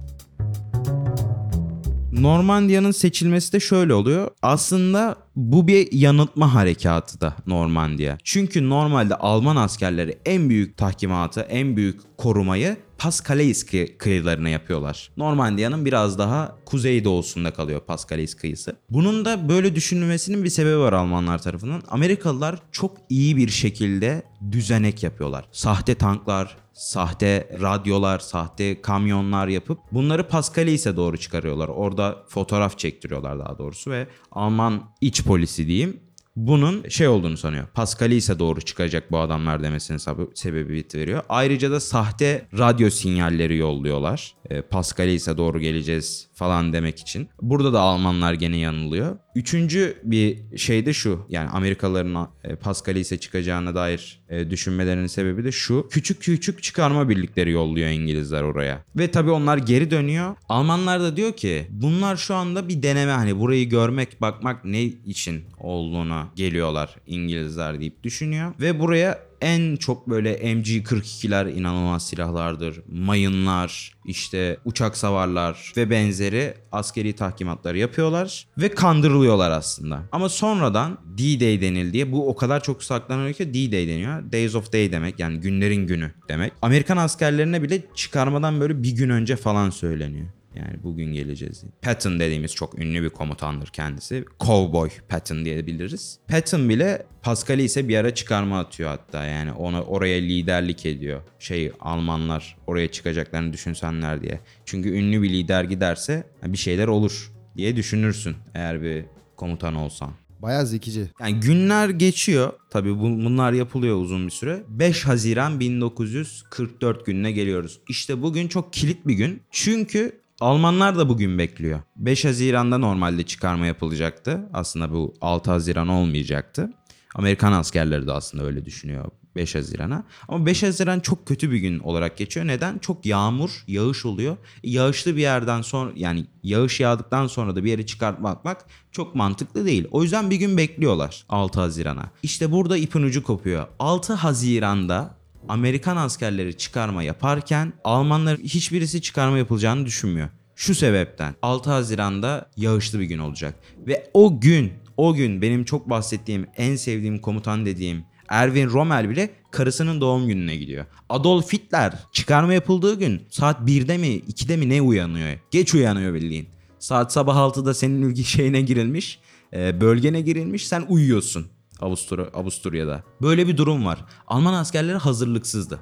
Normandiya'nın 2.12 2.92
seçilmesi 2.92 3.54
de 3.54 3.60
şöyle 3.60 3.94
oluyor. 3.94 4.32
Aslında 4.42 5.16
bu 5.36 5.68
bir 5.68 5.92
yanıltma 5.92 6.54
harekatı 6.54 7.22
da 7.22 7.36
Normandiya. 7.48 8.18
Çünkü 8.24 8.70
normalde 8.70 9.16
Alman 9.16 9.56
askerleri 9.56 10.18
en 10.26 10.50
büyük 10.50 10.78
tahkimatı, 10.78 11.42
en 11.42 11.78
büyük 11.78 12.02
korumayı 12.18 12.78
Pas 12.98 13.28
Calais 13.28 13.64
kı- 13.66 13.98
kıyılarına 13.98 14.50
yapıyorlar. 14.50 15.12
Normandiya'nın 15.18 15.86
biraz 15.86 16.18
daha 16.20 16.56
kuzeydoğusunda 16.66 17.52
kalıyor 17.52 17.82
Pas 17.88 18.10
Calais 18.10 18.36
kıyısı. 18.36 18.76
Bunun 18.90 19.26
da 19.26 19.50
böyle 19.50 19.76
düşünülmesinin 19.76 20.44
bir 20.44 20.50
sebebi 20.50 20.78
var 20.78 20.94
Almanlar 20.94 21.42
tarafından. 21.42 21.82
Amerikalılar 21.90 22.60
çok 22.72 22.98
iyi 23.10 23.38
bir 23.38 23.50
şekilde 23.50 24.24
düzenek 24.52 25.04
yapıyorlar. 25.04 25.46
Sahte 25.52 25.96
tanklar, 25.96 26.58
sahte 26.74 27.58
radyolar, 27.62 28.20
sahte 28.20 28.82
kamyonlar 28.82 29.48
yapıp 29.48 29.80
bunları 29.92 30.28
Pascalis'e 30.28 30.96
doğru 30.96 31.18
çıkarıyorlar. 31.18 31.68
Orada 31.68 32.24
fotoğraf 32.28 32.78
çektiriyorlar 32.78 33.40
daha 33.40 33.58
doğrusu 33.58 33.92
ve 33.92 34.08
Alman 34.32 34.84
iç 35.02 35.24
polisi 35.24 35.68
diyeyim 35.68 36.00
bunun 36.36 36.90
şey 36.90 37.08
olduğunu 37.08 37.38
sanıyor. 37.38 37.68
Pascalis'e 37.74 38.40
doğru 38.40 38.62
çıkacak 38.62 39.12
bu 39.12 39.20
adamlar 39.20 39.64
demesinin 39.64 39.98
sebe- 39.98 40.36
sebebiyet 40.36 40.96
veriyor. 40.96 41.24
Ayrıca 41.30 41.72
da 41.72 41.80
sahte 41.80 42.48
radyo 42.58 42.90
sinyalleri 42.90 43.58
yolluyorlar. 43.58 44.36
E, 44.52 44.62
Pascalis'e 44.62 45.38
doğru 45.38 45.60
geleceğiz 45.60 46.28
falan 46.34 46.74
demek 46.74 47.00
için. 47.00 47.30
Burada 47.42 47.74
da 47.74 47.80
Almanlar 47.80 48.34
gene 48.34 48.58
yanılıyor. 48.58 49.18
Üçüncü 49.36 49.98
bir 50.04 50.58
şey 50.58 50.86
de 50.86 50.94
şu. 50.94 51.26
Yani 51.30 51.50
Amerikalıların 51.50 52.28
e, 52.44 52.56
Pascalis'e 52.56 53.18
çıkacağına 53.18 53.76
dair 53.76 54.22
e, 54.30 54.50
düşünmelerinin 54.50 55.08
sebebi 55.08 55.44
de 55.44 55.52
şu. 55.52 55.88
Küçük 55.92 56.22
küçük 56.22 56.64
çıkarma 56.64 57.10
birlikleri 57.10 57.52
yolluyor 57.52 57.90
İngilizler 57.90 58.42
oraya. 58.42 58.84
Ve 58.96 59.12
tabii 59.12 59.32
onlar 59.32 59.58
geri 59.58 59.92
dönüyor. 59.92 60.36
Almanlar 60.50 61.02
da 61.02 61.18
diyor 61.18 61.34
ki 61.34 61.68
bunlar 61.70 62.16
şu 62.16 62.36
anda 62.36 62.70
bir 62.70 62.84
deneme 62.84 63.12
hani 63.12 63.40
burayı 63.40 63.70
görmek 63.70 64.22
bakmak 64.22 64.66
ne 64.66 64.84
için 64.84 65.44
olduğuna 65.60 66.28
geliyorlar 66.36 66.96
İngilizler 67.08 67.80
deyip 67.80 68.04
düşünüyor. 68.04 68.54
Ve 68.60 68.80
buraya 68.80 69.31
en 69.42 69.76
çok 69.76 70.10
böyle 70.10 70.36
MG42'ler 70.36 71.52
inanılmaz 71.52 72.08
silahlardır. 72.08 72.82
Mayınlar, 72.92 73.94
işte 74.06 74.58
uçak 74.66 74.98
savarlar 74.98 75.74
ve 75.78 75.90
benzeri 75.90 76.54
askeri 76.72 77.14
tahkimatları 77.14 77.78
yapıyorlar 77.78 78.48
ve 78.58 78.70
kandırılıyorlar 78.70 79.52
aslında. 79.52 80.04
Ama 80.12 80.30
sonradan 80.30 80.98
D-Day 81.18 81.62
denildiği 81.62 82.12
bu 82.12 82.30
o 82.30 82.36
kadar 82.36 82.64
çok 82.64 82.84
saklanıyor 82.84 83.34
ki 83.34 83.54
D-Day 83.54 83.88
deniyor. 83.88 84.32
Days 84.32 84.56
of 84.56 84.74
Day 84.74 84.92
demek 84.92 85.20
yani 85.20 85.40
günlerin 85.40 85.88
günü 85.88 86.12
demek. 86.30 86.54
Amerikan 86.62 86.98
askerlerine 86.98 87.64
bile 87.64 87.82
çıkarmadan 87.96 88.60
böyle 88.60 88.84
bir 88.84 88.92
gün 88.92 89.10
önce 89.10 89.36
falan 89.36 89.70
söyleniyor. 89.70 90.28
Yani 90.56 90.84
bugün 90.84 91.14
geleceğiz. 91.14 91.64
Patton 91.82 92.20
dediğimiz 92.20 92.56
çok 92.56 92.80
ünlü 92.80 93.04
bir 93.04 93.10
komutandır 93.10 93.68
kendisi. 93.68 94.26
Cowboy 94.40 94.90
Patton 95.10 95.46
diyebiliriz. 95.46 96.20
Patton 96.28 96.70
bile 96.70 97.06
Pascal'i 97.24 97.64
ise 97.64 97.88
bir 97.88 97.98
ara 97.98 98.16
çıkarma 98.16 98.60
atıyor 98.60 98.90
hatta. 98.90 99.26
Yani 99.26 99.52
ona 99.52 99.84
oraya 99.84 100.22
liderlik 100.22 100.86
ediyor. 100.86 101.22
Şey 101.40 101.72
Almanlar 101.80 102.58
oraya 102.68 102.92
çıkacaklarını 102.92 103.54
düşünsenler 103.54 104.22
diye. 104.22 104.40
Çünkü 104.66 104.90
ünlü 104.90 105.22
bir 105.22 105.30
lider 105.30 105.64
giderse 105.64 106.24
bir 106.46 106.58
şeyler 106.58 106.88
olur 106.88 107.32
diye 107.58 107.76
düşünürsün 107.76 108.36
eğer 108.56 108.82
bir 108.82 109.06
komutan 109.38 109.76
olsan. 109.76 110.12
Bayağı 110.40 110.66
zekice. 110.68 111.02
Yani 111.22 111.40
günler 111.40 111.90
geçiyor. 111.90 112.54
Tabii 112.70 112.96
bu- 113.00 113.04
bunlar 113.26 113.54
yapılıyor 113.54 113.98
uzun 113.98 114.26
bir 114.26 114.32
süre. 114.32 114.64
5 114.68 115.06
Haziran 115.06 115.60
1944 115.60 117.06
gününe 117.06 117.32
geliyoruz. 117.32 117.80
İşte 117.90 118.22
bugün 118.22 118.48
çok 118.48 118.74
kilit 118.74 119.08
bir 119.08 119.14
gün. 119.14 119.42
Çünkü 119.52 120.21
Almanlar 120.42 120.98
da 120.98 121.10
bugün 121.10 121.38
bekliyor. 121.38 121.82
5 121.96 122.26
Haziran'da 122.26 122.78
normalde 122.78 123.24
çıkarma 123.24 123.66
yapılacaktı. 123.66 124.50
Aslında 124.54 124.94
bu 124.94 125.14
6 125.22 125.52
Haziran 125.52 125.88
olmayacaktı. 125.88 126.74
Amerikan 127.16 127.52
askerleri 127.52 128.08
de 128.08 128.12
aslında 128.12 128.44
öyle 128.44 128.66
düşünüyor 128.66 129.06
5 129.36 129.56
Haziran'a. 129.56 130.04
Ama 130.28 130.46
5 130.46 130.64
Haziran 130.64 131.00
çok 131.00 131.26
kötü 131.28 131.52
bir 131.52 131.58
gün 131.58 131.80
olarak 131.80 132.18
geçiyor. 132.18 132.48
Neden? 132.48 132.78
Çok 132.78 133.06
yağmur, 133.06 133.64
yağış 133.68 134.06
oluyor. 134.06 134.38
E, 134.64 134.70
Yağışlı 134.70 135.16
bir 135.16 135.22
yerden 135.22 135.62
sonra 135.62 135.92
yani 135.96 136.26
yağış 136.44 136.80
yağdıktan 136.80 137.28
sonra 137.28 137.56
da 137.56 137.64
bir 137.64 137.70
yere 137.70 137.86
çıkartmak 137.86 138.66
çok 138.92 139.16
mantıklı 139.16 139.66
değil. 139.66 139.88
O 139.92 140.04
yüzden 140.04 140.30
bir 140.30 140.36
gün 140.36 140.58
bekliyorlar 140.58 141.26
6 141.30 141.60
Haziran'a. 141.60 142.12
İşte 142.24 142.52
burada 142.52 142.78
ipin 142.78 143.04
ucu 143.04 143.24
kopuyor. 143.24 143.68
6 143.80 144.14
Haziran'da 144.14 145.21
Amerikan 145.50 145.98
askerleri 145.98 146.58
çıkarma 146.58 147.04
yaparken 147.04 147.74
Almanlar 147.84 148.38
hiçbirisi 148.38 149.02
çıkarma 149.02 149.38
yapılacağını 149.38 149.86
düşünmüyor. 149.86 150.30
Şu 150.56 150.76
sebepten 150.76 151.36
6 151.42 151.70
Haziran'da 151.72 152.50
yağışlı 152.58 153.00
bir 153.00 153.06
gün 153.06 153.20
olacak. 153.20 153.56
Ve 153.88 154.10
o 154.14 154.40
gün, 154.40 154.74
o 154.98 155.14
gün 155.14 155.42
benim 155.42 155.66
çok 155.66 155.90
bahsettiğim, 155.90 156.48
en 156.58 156.76
sevdiğim 156.76 157.20
komutan 157.20 157.66
dediğim 157.66 158.04
Erwin 158.30 158.70
Rommel 158.70 159.10
bile 159.10 159.30
karısının 159.52 160.02
doğum 160.02 160.28
gününe 160.28 160.56
gidiyor. 160.56 160.86
Adolf 161.10 161.54
Hitler 161.54 161.94
çıkarma 162.12 162.54
yapıldığı 162.54 163.00
gün 163.00 163.22
saat 163.30 163.60
1'de 163.60 163.98
mi 163.98 164.08
2'de 164.08 164.58
mi 164.58 164.70
ne 164.70 164.82
uyanıyor? 164.82 165.40
Geç 165.52 165.74
uyanıyor 165.74 166.14
bildiğin. 166.14 166.50
Saat 166.80 167.14
sabah 167.14 167.36
6'da 167.36 167.74
senin 167.74 168.02
ülke 168.02 168.24
şeyine 168.24 168.62
girilmiş, 168.62 169.20
e, 169.54 169.82
bölgene 169.82 170.22
girilmiş 170.22 170.68
sen 170.68 170.86
uyuyorsun 170.90 171.48
Avusturya, 171.82 172.26
Avusturya'da. 172.34 173.04
Böyle 173.22 173.48
bir 173.48 173.58
durum 173.58 173.86
var. 173.86 174.06
Alman 174.28 174.54
askerleri 174.54 174.98
hazırlıksızdı. 174.98 175.80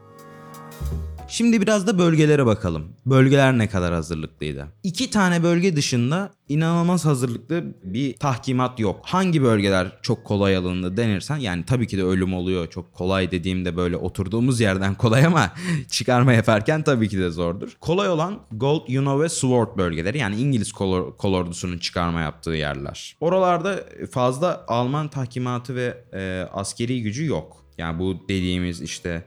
Şimdi 1.30 1.62
biraz 1.62 1.88
da 1.88 2.00
bölgelere 2.00 2.46
bakalım. 2.46 2.88
Bölgeler 3.06 3.58
ne 3.58 3.70
kadar 3.70 3.94
hazırlıklıydı? 3.94 4.68
İki 4.84 5.10
tane 5.10 5.44
bölge 5.44 5.76
dışında 5.76 6.32
inanılmaz 6.50 7.06
hazırlıklı 7.06 7.64
bir 7.84 8.18
tahkimat 8.18 8.80
yok. 8.80 9.00
Hangi 9.04 9.44
bölgeler 9.44 9.98
çok 10.02 10.26
kolay 10.26 10.56
alındı 10.56 10.98
denirsen 10.98 11.38
yani 11.38 11.66
tabii 11.66 11.88
ki 11.88 11.98
de 11.98 12.04
ölüm 12.04 12.34
oluyor. 12.34 12.68
Çok 12.68 12.94
kolay 12.94 13.32
dediğimde 13.32 13.78
böyle 13.78 13.98
oturduğumuz 13.98 14.60
yerden 14.60 14.96
kolay 14.96 15.26
ama 15.26 15.52
çıkarma 15.90 16.34
yaparken 16.34 16.84
tabii 16.84 17.10
ki 17.10 17.18
de 17.18 17.30
zordur. 17.30 17.78
Kolay 17.82 18.10
olan 18.10 18.40
Gold, 18.52 18.82
Yuno 18.88 19.22
ve 19.22 19.30
Sword 19.30 19.78
bölgeleri 19.78 20.18
yani 20.18 20.36
İngiliz 20.36 20.72
kolor, 20.72 21.18
kolordusunun 21.18 21.78
çıkarma 21.78 22.22
yaptığı 22.22 22.52
yerler. 22.52 23.16
Oralarda 23.20 23.80
fazla 24.12 24.66
Alman 24.68 25.08
tahkimatı 25.08 25.76
ve 25.76 26.04
e, 26.14 26.48
askeri 26.54 27.04
gücü 27.04 27.26
yok. 27.26 27.66
Yani 27.78 28.00
bu 28.00 28.18
dediğimiz 28.30 28.82
işte 28.82 29.24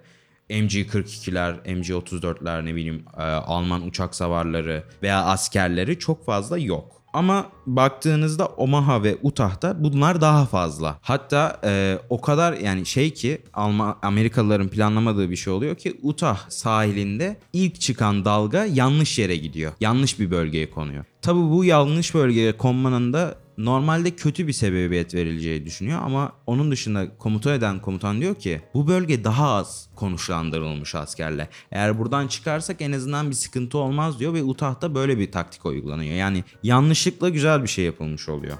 MG42'ler, 0.52 1.62
MG34'ler 1.66 2.64
ne 2.64 2.74
bileyim 2.74 3.04
e, 3.18 3.22
Alman 3.22 3.86
uçak 3.86 4.14
savarları 4.14 4.84
veya 5.02 5.24
askerleri 5.24 5.98
çok 5.98 6.26
fazla 6.26 6.58
yok. 6.58 7.02
Ama 7.12 7.46
baktığınızda 7.66 8.46
Omaha 8.46 9.02
ve 9.02 9.16
Utah'ta 9.22 9.84
bunlar 9.84 10.20
daha 10.20 10.46
fazla. 10.46 10.98
Hatta 11.02 11.60
e, 11.64 11.98
o 12.08 12.20
kadar 12.20 12.52
yani 12.52 12.86
şey 12.86 13.10
ki 13.10 13.42
Alman 13.54 13.98
Amerikalıların 14.02 14.68
planlamadığı 14.68 15.30
bir 15.30 15.36
şey 15.36 15.52
oluyor 15.52 15.74
ki 15.76 16.00
Utah 16.02 16.50
sahilinde 16.50 17.36
ilk 17.52 17.80
çıkan 17.80 18.24
dalga 18.24 18.64
yanlış 18.64 19.18
yere 19.18 19.36
gidiyor. 19.36 19.72
Yanlış 19.80 20.20
bir 20.20 20.30
bölgeye 20.30 20.70
konuyor. 20.70 21.04
Tabi 21.22 21.40
bu 21.40 21.64
yanlış 21.64 22.14
bölgeye 22.14 22.56
konmanın 22.56 23.12
da 23.12 23.34
normalde 23.58 24.10
kötü 24.10 24.46
bir 24.46 24.52
sebebiyet 24.52 25.14
verileceği 25.14 25.66
düşünüyor 25.66 26.00
ama 26.04 26.32
onun 26.46 26.70
dışında 26.70 27.16
komuta 27.18 27.54
eden 27.54 27.80
komutan 27.80 28.20
diyor 28.20 28.34
ki 28.34 28.60
bu 28.74 28.88
bölge 28.88 29.24
daha 29.24 29.50
az 29.50 29.88
konuşlandırılmış 29.94 30.94
askerle. 30.94 31.48
Eğer 31.70 31.98
buradan 31.98 32.26
çıkarsak 32.28 32.80
en 32.80 32.92
azından 32.92 33.30
bir 33.30 33.34
sıkıntı 33.34 33.78
olmaz 33.78 34.18
diyor 34.18 34.34
ve 34.34 34.42
Utah'ta 34.42 34.94
böyle 34.94 35.18
bir 35.18 35.32
taktik 35.32 35.66
uygulanıyor. 35.66 36.14
Yani 36.14 36.44
yanlışlıkla 36.62 37.28
güzel 37.28 37.62
bir 37.62 37.68
şey 37.68 37.84
yapılmış 37.84 38.28
oluyor. 38.28 38.56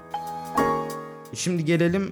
Şimdi 1.33 1.65
gelelim 1.65 2.11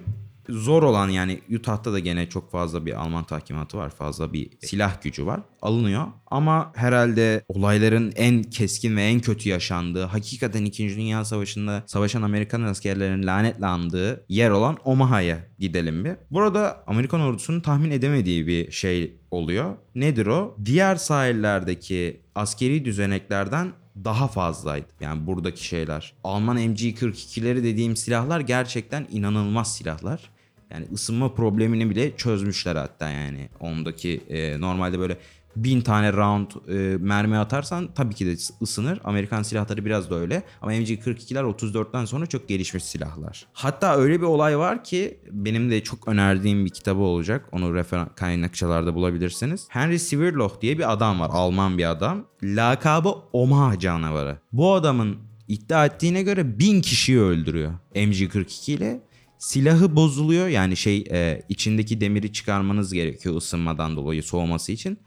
zor 0.52 0.82
olan 0.82 1.08
yani 1.08 1.40
Utah'ta 1.54 1.92
da 1.92 1.98
gene 1.98 2.28
çok 2.28 2.50
fazla 2.50 2.86
bir 2.86 3.02
Alman 3.02 3.24
tahkimatı 3.24 3.78
var. 3.78 3.90
Fazla 3.90 4.32
bir 4.32 4.50
silah 4.62 5.02
gücü 5.02 5.26
var. 5.26 5.40
Alınıyor. 5.62 6.06
Ama 6.26 6.72
herhalde 6.74 7.44
olayların 7.48 8.12
en 8.16 8.42
keskin 8.42 8.96
ve 8.96 9.02
en 9.02 9.20
kötü 9.20 9.48
yaşandığı, 9.48 10.04
hakikaten 10.04 10.64
2. 10.64 10.96
Dünya 10.96 11.24
Savaşı'nda 11.24 11.82
savaşan 11.86 12.22
Amerikan 12.22 12.62
askerlerinin 12.62 13.26
lanetle 13.26 13.66
andığı 13.66 14.24
yer 14.28 14.50
olan 14.50 14.76
Omaha'ya 14.84 15.38
gidelim 15.58 16.04
bir. 16.04 16.12
Burada 16.30 16.84
Amerikan 16.86 17.20
ordusunun 17.20 17.60
tahmin 17.60 17.90
edemediği 17.90 18.46
bir 18.46 18.70
şey 18.70 19.16
oluyor. 19.30 19.74
Nedir 19.94 20.26
o? 20.26 20.56
Diğer 20.64 20.96
sahillerdeki 20.96 22.20
askeri 22.34 22.84
düzeneklerden 22.84 23.72
daha 24.04 24.28
fazlaydı. 24.28 24.86
Yani 25.00 25.26
buradaki 25.26 25.64
şeyler. 25.64 26.12
Alman 26.24 26.58
MG42'leri 26.58 27.64
dediğim 27.64 27.96
silahlar 27.96 28.40
gerçekten 28.40 29.06
inanılmaz 29.10 29.74
silahlar. 29.74 30.30
Yani 30.72 30.86
ısınma 30.92 31.34
problemini 31.34 31.90
bile 31.90 32.16
çözmüşler 32.16 32.76
hatta 32.76 33.08
yani. 33.08 33.48
Ondaki 33.60 34.20
e, 34.28 34.60
normalde 34.60 34.98
böyle 34.98 35.18
bin 35.56 35.80
tane 35.80 36.12
round 36.12 36.50
e, 36.68 36.96
mermi 36.96 37.36
atarsan 37.36 37.88
tabii 37.94 38.14
ki 38.14 38.26
de 38.26 38.36
ısınır. 38.62 39.00
Amerikan 39.04 39.42
silahları 39.42 39.84
biraz 39.84 40.10
da 40.10 40.14
öyle. 40.14 40.42
Ama 40.62 40.74
MG42'ler 40.74 41.40
34'ten 41.40 42.04
sonra 42.04 42.26
çok 42.26 42.48
gelişmiş 42.48 42.84
silahlar. 42.84 43.46
Hatta 43.52 43.96
öyle 43.96 44.20
bir 44.20 44.26
olay 44.26 44.58
var 44.58 44.84
ki 44.84 45.18
benim 45.30 45.70
de 45.70 45.84
çok 45.84 46.08
önerdiğim 46.08 46.64
bir 46.64 46.70
kitabı 46.70 47.00
olacak. 47.00 47.48
Onu 47.52 47.74
referans 47.74 48.08
kaynakçalarda 48.16 48.94
bulabilirsiniz. 48.94 49.66
Henry 49.68 49.98
Svirloh 49.98 50.60
diye 50.60 50.78
bir 50.78 50.92
adam 50.92 51.20
var. 51.20 51.30
Alman 51.32 51.78
bir 51.78 51.90
adam. 51.90 52.26
Lakabı 52.42 53.14
Omaha 53.32 53.78
canavarı. 53.78 54.38
Bu 54.52 54.74
adamın 54.74 55.18
iddia 55.48 55.86
ettiğine 55.86 56.22
göre 56.22 56.58
bin 56.58 56.80
kişiyi 56.80 57.20
öldürüyor. 57.20 57.72
MG42 57.94 58.72
ile 58.72 59.00
silahı 59.42 59.96
bozuluyor 59.96 60.48
yani 60.48 60.76
şey 60.76 61.04
e, 61.10 61.42
içindeki 61.48 62.00
demiri 62.00 62.32
çıkarmanız 62.32 62.92
gerekiyor 62.92 63.36
ısınmadan 63.36 63.96
dolayı 63.96 64.22
soğuması 64.22 64.72
için. 64.72 64.98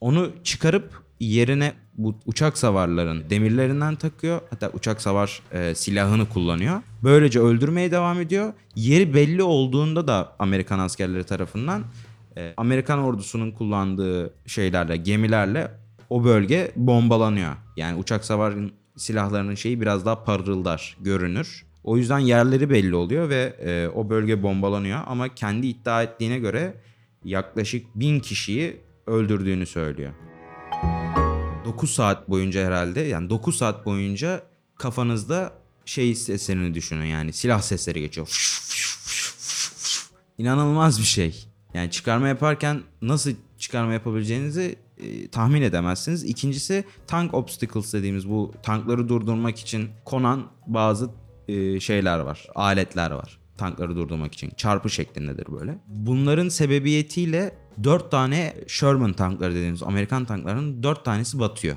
Onu 0.00 0.32
çıkarıp 0.44 1.02
yerine 1.20 1.72
bu 1.94 2.14
uçak 2.26 2.58
savarların 2.58 3.30
demirlerinden 3.30 3.96
takıyor. 3.96 4.40
Hatta 4.50 4.70
uçak 4.74 5.02
savar 5.02 5.42
e, 5.52 5.74
silahını 5.74 6.28
kullanıyor. 6.28 6.82
Böylece 7.02 7.40
öldürmeye 7.40 7.90
devam 7.90 8.20
ediyor. 8.20 8.52
Yeri 8.76 9.14
belli 9.14 9.42
olduğunda 9.42 10.08
da 10.08 10.36
Amerikan 10.38 10.78
askerleri 10.78 11.24
tarafından 11.24 11.84
e, 12.36 12.54
Amerikan 12.56 12.98
ordusunun 12.98 13.50
kullandığı 13.50 14.34
şeylerle, 14.46 14.96
gemilerle 14.96 15.70
o 16.10 16.24
bölge 16.24 16.72
bombalanıyor. 16.76 17.52
Yani 17.76 17.98
uçak 17.98 18.24
savarın 18.24 18.72
silahlarının 18.96 19.54
şeyi 19.54 19.80
biraz 19.80 20.06
daha 20.06 20.24
parıldar, 20.24 20.96
görünür. 21.00 21.65
O 21.86 21.96
yüzden 21.96 22.18
yerleri 22.18 22.70
belli 22.70 22.94
oluyor 22.94 23.28
ve 23.28 23.56
e, 23.60 23.88
o 23.88 24.10
bölge 24.10 24.42
bombalanıyor. 24.42 25.00
Ama 25.06 25.34
kendi 25.34 25.66
iddia 25.66 26.02
ettiğine 26.02 26.38
göre 26.38 26.74
yaklaşık 27.24 27.86
bin 27.94 28.20
kişiyi 28.20 28.80
öldürdüğünü 29.06 29.66
söylüyor. 29.66 30.12
9 31.64 31.90
saat 31.90 32.30
boyunca 32.30 32.66
herhalde 32.66 33.00
yani 33.00 33.30
9 33.30 33.56
saat 33.56 33.86
boyunca 33.86 34.42
kafanızda 34.78 35.52
şey 35.84 36.14
seslerini 36.14 36.74
düşünün 36.74 37.04
yani 37.04 37.32
silah 37.32 37.62
sesleri 37.62 38.00
geçiyor. 38.00 38.28
İnanılmaz 40.38 40.98
bir 40.98 41.04
şey. 41.04 41.46
Yani 41.74 41.90
çıkarma 41.90 42.28
yaparken 42.28 42.82
nasıl 43.02 43.30
çıkarma 43.58 43.92
yapabileceğinizi 43.92 44.76
e, 44.98 45.28
tahmin 45.28 45.62
edemezsiniz. 45.62 46.24
İkincisi 46.24 46.84
tank 47.06 47.34
obstacles 47.34 47.92
dediğimiz 47.92 48.28
bu 48.28 48.54
tankları 48.62 49.08
durdurmak 49.08 49.58
için 49.58 49.90
konan 50.04 50.46
bazı 50.66 51.10
e, 51.48 51.80
şeyler 51.80 52.18
var. 52.18 52.46
Aletler 52.54 53.10
var. 53.10 53.38
Tankları 53.58 53.96
durdurmak 53.96 54.34
için. 54.34 54.52
Çarpı 54.56 54.90
şeklindedir 54.90 55.46
böyle. 55.52 55.78
Bunların 55.88 56.48
sebebiyetiyle 56.48 57.54
4 57.84 58.10
tane 58.10 58.54
Sherman 58.66 59.12
tankları 59.12 59.54
dediğimiz 59.54 59.82
Amerikan 59.82 60.24
tanklarının 60.24 60.82
4 60.82 61.04
tanesi 61.04 61.38
batıyor. 61.38 61.76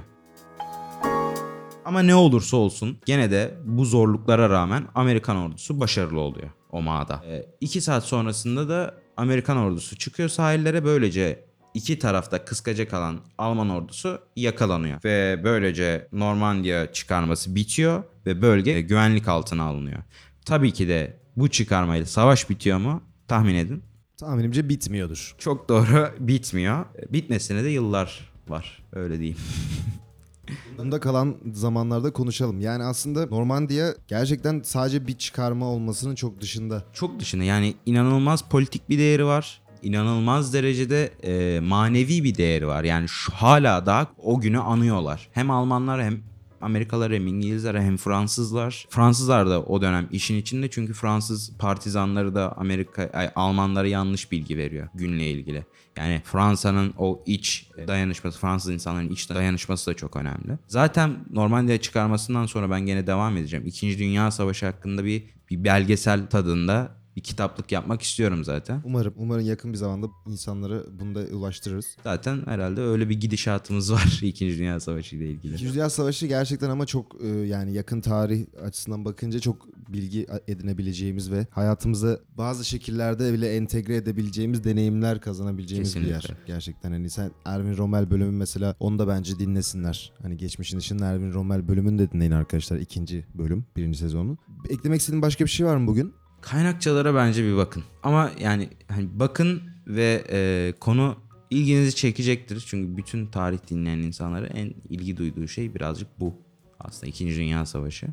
Ama 1.86 2.01
ne 2.01 2.15
olursa 2.15 2.58
olsun 2.58 2.97
gene 3.05 3.32
de 3.32 3.58
bu 3.65 3.86
zorluklara 3.86 4.49
rağmen 4.49 4.88
Amerikan 4.95 5.38
ordusu 5.38 5.79
başarılı 5.79 6.19
oluyor 6.19 6.49
Omaha'da. 6.71 7.23
2 7.62 7.82
saat 7.82 8.03
sonrasında 8.03 8.69
da 8.69 8.95
Amerikan 9.17 9.58
ordusu 9.58 9.97
çıkıyor 9.97 10.29
sahillere 10.29 10.86
böylece 10.86 11.48
iki 11.73 11.99
tarafta 11.99 12.45
kıskaca 12.45 12.88
kalan 12.88 13.19
Alman 13.38 13.69
ordusu 13.69 14.21
yakalanıyor. 14.36 15.03
Ve 15.03 15.41
böylece 15.43 16.08
Normandiya 16.12 16.93
çıkarması 16.93 17.55
bitiyor 17.55 18.03
ve 18.25 18.41
bölge 18.41 18.82
güvenlik 18.82 19.27
altına 19.27 19.63
alınıyor. 19.63 20.03
Tabii 20.45 20.71
ki 20.73 20.88
de 20.88 21.19
bu 21.36 21.49
çıkarmayla 21.49 22.05
savaş 22.05 22.49
bitiyor 22.49 22.77
mu? 22.77 23.03
Tahmin 23.27 23.55
edin. 23.55 23.84
Tahminimce 24.17 24.69
bitmiyordur. 24.69 25.36
Çok 25.38 25.69
doğru 25.69 26.10
bitmiyor. 26.19 26.86
Bitmesine 27.10 27.63
de 27.63 27.69
yıllar 27.69 28.32
var. 28.47 28.84
Öyle 28.93 29.19
diyeyim. 29.19 29.38
Bunda 30.77 30.99
kalan 30.99 31.38
zamanlarda 31.53 32.13
konuşalım. 32.13 32.62
Yani 32.62 32.84
aslında 32.84 33.25
Normandiya 33.25 33.93
gerçekten 34.08 34.62
sadece 34.63 35.08
bir 35.08 35.17
çıkarma 35.17 35.65
olmasının 35.65 36.15
çok 36.15 36.41
dışında. 36.41 36.84
Çok 36.93 37.19
dışında 37.19 37.43
yani 37.43 37.75
inanılmaz 37.86 38.49
politik 38.49 38.89
bir 38.89 38.97
değeri 38.99 39.25
var. 39.25 39.62
İnanılmaz 39.83 40.53
derecede 40.53 41.11
e, 41.23 41.59
manevi 41.59 42.23
bir 42.23 42.37
değeri 42.37 42.67
var. 42.67 42.83
Yani 42.83 43.09
şu 43.09 43.33
hala 43.33 43.85
daha 43.85 44.07
o 44.17 44.39
günü 44.39 44.59
anıyorlar. 44.59 45.29
Hem 45.31 45.51
Almanlar 45.51 46.03
hem 46.03 46.21
Amerikalılar 46.61 47.13
hem 47.13 47.27
İngilizler 47.27 47.75
hem 47.75 47.97
Fransızlar. 47.97 48.85
Fransızlar 48.89 49.49
da 49.49 49.61
o 49.61 49.81
dönem 49.81 50.07
işin 50.11 50.37
içinde 50.37 50.69
çünkü 50.69 50.93
Fransız 50.93 51.57
partizanları 51.57 52.35
da 52.35 52.57
Amerika 52.57 53.09
ay, 53.13 53.29
Almanlara 53.35 53.87
yanlış 53.87 54.31
bilgi 54.31 54.57
veriyor 54.57 54.87
günle 54.93 55.29
ilgili. 55.29 55.65
Yani 55.97 56.21
Fransa'nın 56.25 56.93
o 56.97 57.23
iç 57.25 57.71
dayanışması, 57.87 58.39
Fransız 58.39 58.71
insanların 58.71 59.09
iç 59.09 59.29
dayanışması 59.29 59.91
da 59.91 59.95
çok 59.95 60.15
önemli. 60.15 60.57
Zaten 60.67 61.17
Normandiya 61.31 61.81
çıkarmasından 61.81 62.45
sonra 62.45 62.69
ben 62.69 62.85
gene 62.85 63.07
devam 63.07 63.37
edeceğim. 63.37 63.67
İkinci 63.67 63.99
Dünya 63.99 64.31
Savaşı 64.31 64.65
hakkında 64.65 65.05
bir, 65.05 65.23
bir 65.49 65.63
belgesel 65.63 66.27
tadında 66.27 66.98
bir 67.19 67.23
kitaplık 67.23 67.71
yapmak 67.71 68.01
istiyorum 68.01 68.43
zaten. 68.43 68.82
Umarım 68.86 69.13
umarım 69.17 69.45
yakın 69.45 69.73
bir 69.73 69.77
zamanda 69.77 70.08
insanlara 70.27 70.84
bunu 70.99 71.15
da 71.15 71.19
ulaştırırız. 71.19 71.97
Zaten 72.03 72.41
herhalde 72.45 72.82
öyle 72.82 73.10
bir 73.10 73.21
gidişatımız 73.21 73.91
var 73.93 74.19
İkinci 74.21 74.60
Dünya 74.60 74.79
Savaşı 74.79 75.15
ile 75.15 75.29
ilgili. 75.29 75.53
İkinci 75.53 75.73
Dünya 75.73 75.89
Savaşı 75.89 76.27
gerçekten 76.27 76.69
ama 76.69 76.86
çok 76.86 77.23
e, 77.23 77.27
yani 77.27 77.73
yakın 77.73 78.01
tarih 78.01 78.45
açısından 78.63 79.05
bakınca 79.05 79.39
çok 79.39 79.67
bilgi 79.93 80.27
edinebileceğimiz 80.47 81.32
ve 81.32 81.47
hayatımıza 81.51 82.19
bazı 82.38 82.65
şekillerde 82.65 83.34
bile 83.34 83.55
entegre 83.55 83.95
edebileceğimiz 83.95 84.63
deneyimler 84.63 85.21
kazanabileceğimiz 85.21 85.95
bir 85.95 86.01
yer. 86.01 86.21
Kesinlikle. 86.21 86.43
Gerçekten 86.53 86.91
hani 86.91 87.10
sen 87.10 87.32
Erwin 87.45 87.77
Rommel 87.77 88.12
bölümü 88.12 88.32
mesela 88.32 88.75
onu 88.79 88.99
da 88.99 89.08
bence 89.08 89.39
dinlesinler. 89.39 90.13
Hani 90.21 90.38
geçmişin 90.38 90.77
dışında 90.77 91.05
Erwin 91.05 91.34
Rommel 91.34 91.67
bölümünü 91.67 91.99
de 91.99 92.12
dinleyin 92.12 92.32
arkadaşlar. 92.32 92.77
ikinci 92.77 93.25
bölüm, 93.34 93.65
birinci 93.75 93.99
sezonu. 93.99 94.38
Eklemek 94.69 94.99
istediğin 94.99 95.21
başka 95.21 95.45
bir 95.45 95.49
şey 95.49 95.65
var 95.65 95.77
mı 95.77 95.88
bugün? 95.88 96.13
Kaynakçalara 96.41 97.15
bence 97.15 97.43
bir 97.43 97.58
bakın. 97.58 97.84
Ama 98.04 98.32
yani 98.39 98.69
hani 98.88 99.08
bakın 99.13 99.62
ve 99.88 100.23
e, 100.32 100.73
konu 100.80 101.15
ilginizi 101.49 101.95
çekecektir. 101.95 102.63
Çünkü 102.67 102.97
bütün 102.97 103.28
tarih 103.28 103.60
dinleyen 103.69 103.97
insanlara 103.97 104.47
en 104.47 104.73
ilgi 104.89 105.17
duyduğu 105.17 105.47
şey 105.47 105.75
birazcık 105.75 106.19
bu. 106.19 106.34
Aslında 106.80 107.08
İkinci 107.08 107.36
Dünya 107.36 107.65
Savaşı. 107.65 108.08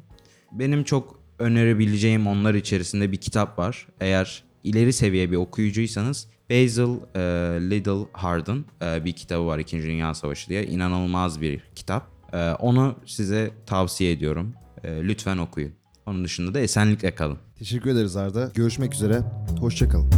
Benim 0.52 0.84
çok 0.84 1.20
önerebileceğim 1.38 2.26
onlar 2.26 2.54
içerisinde 2.54 3.12
bir 3.12 3.16
kitap 3.16 3.58
var. 3.58 3.86
Eğer 4.00 4.44
ileri 4.64 4.92
seviye 4.92 5.30
bir 5.30 5.36
okuyucuysanız 5.36 6.28
Basil 6.50 6.96
e, 7.14 7.20
Liddell 7.70 8.06
Hardin 8.12 8.66
e, 8.82 9.04
bir 9.04 9.12
kitabı 9.12 9.46
var 9.46 9.58
İkinci 9.58 9.86
Dünya 9.86 10.14
Savaşı 10.14 10.48
diye. 10.48 10.66
İnanılmaz 10.66 11.40
bir 11.40 11.60
kitap. 11.74 12.10
E, 12.32 12.50
onu 12.50 12.96
size 13.06 13.50
tavsiye 13.66 14.12
ediyorum. 14.12 14.54
E, 14.84 14.90
lütfen 14.90 15.38
okuyun. 15.38 15.72
Onun 16.06 16.24
dışında 16.24 16.54
da 16.54 16.60
esenlikle 16.60 17.14
kalın. 17.14 17.38
Teşekkür 17.58 17.90
ederiz 17.90 18.16
Arda. 18.16 18.50
Görüşmek 18.54 18.94
üzere. 18.94 19.22
Hoşçakalın. 19.60 20.10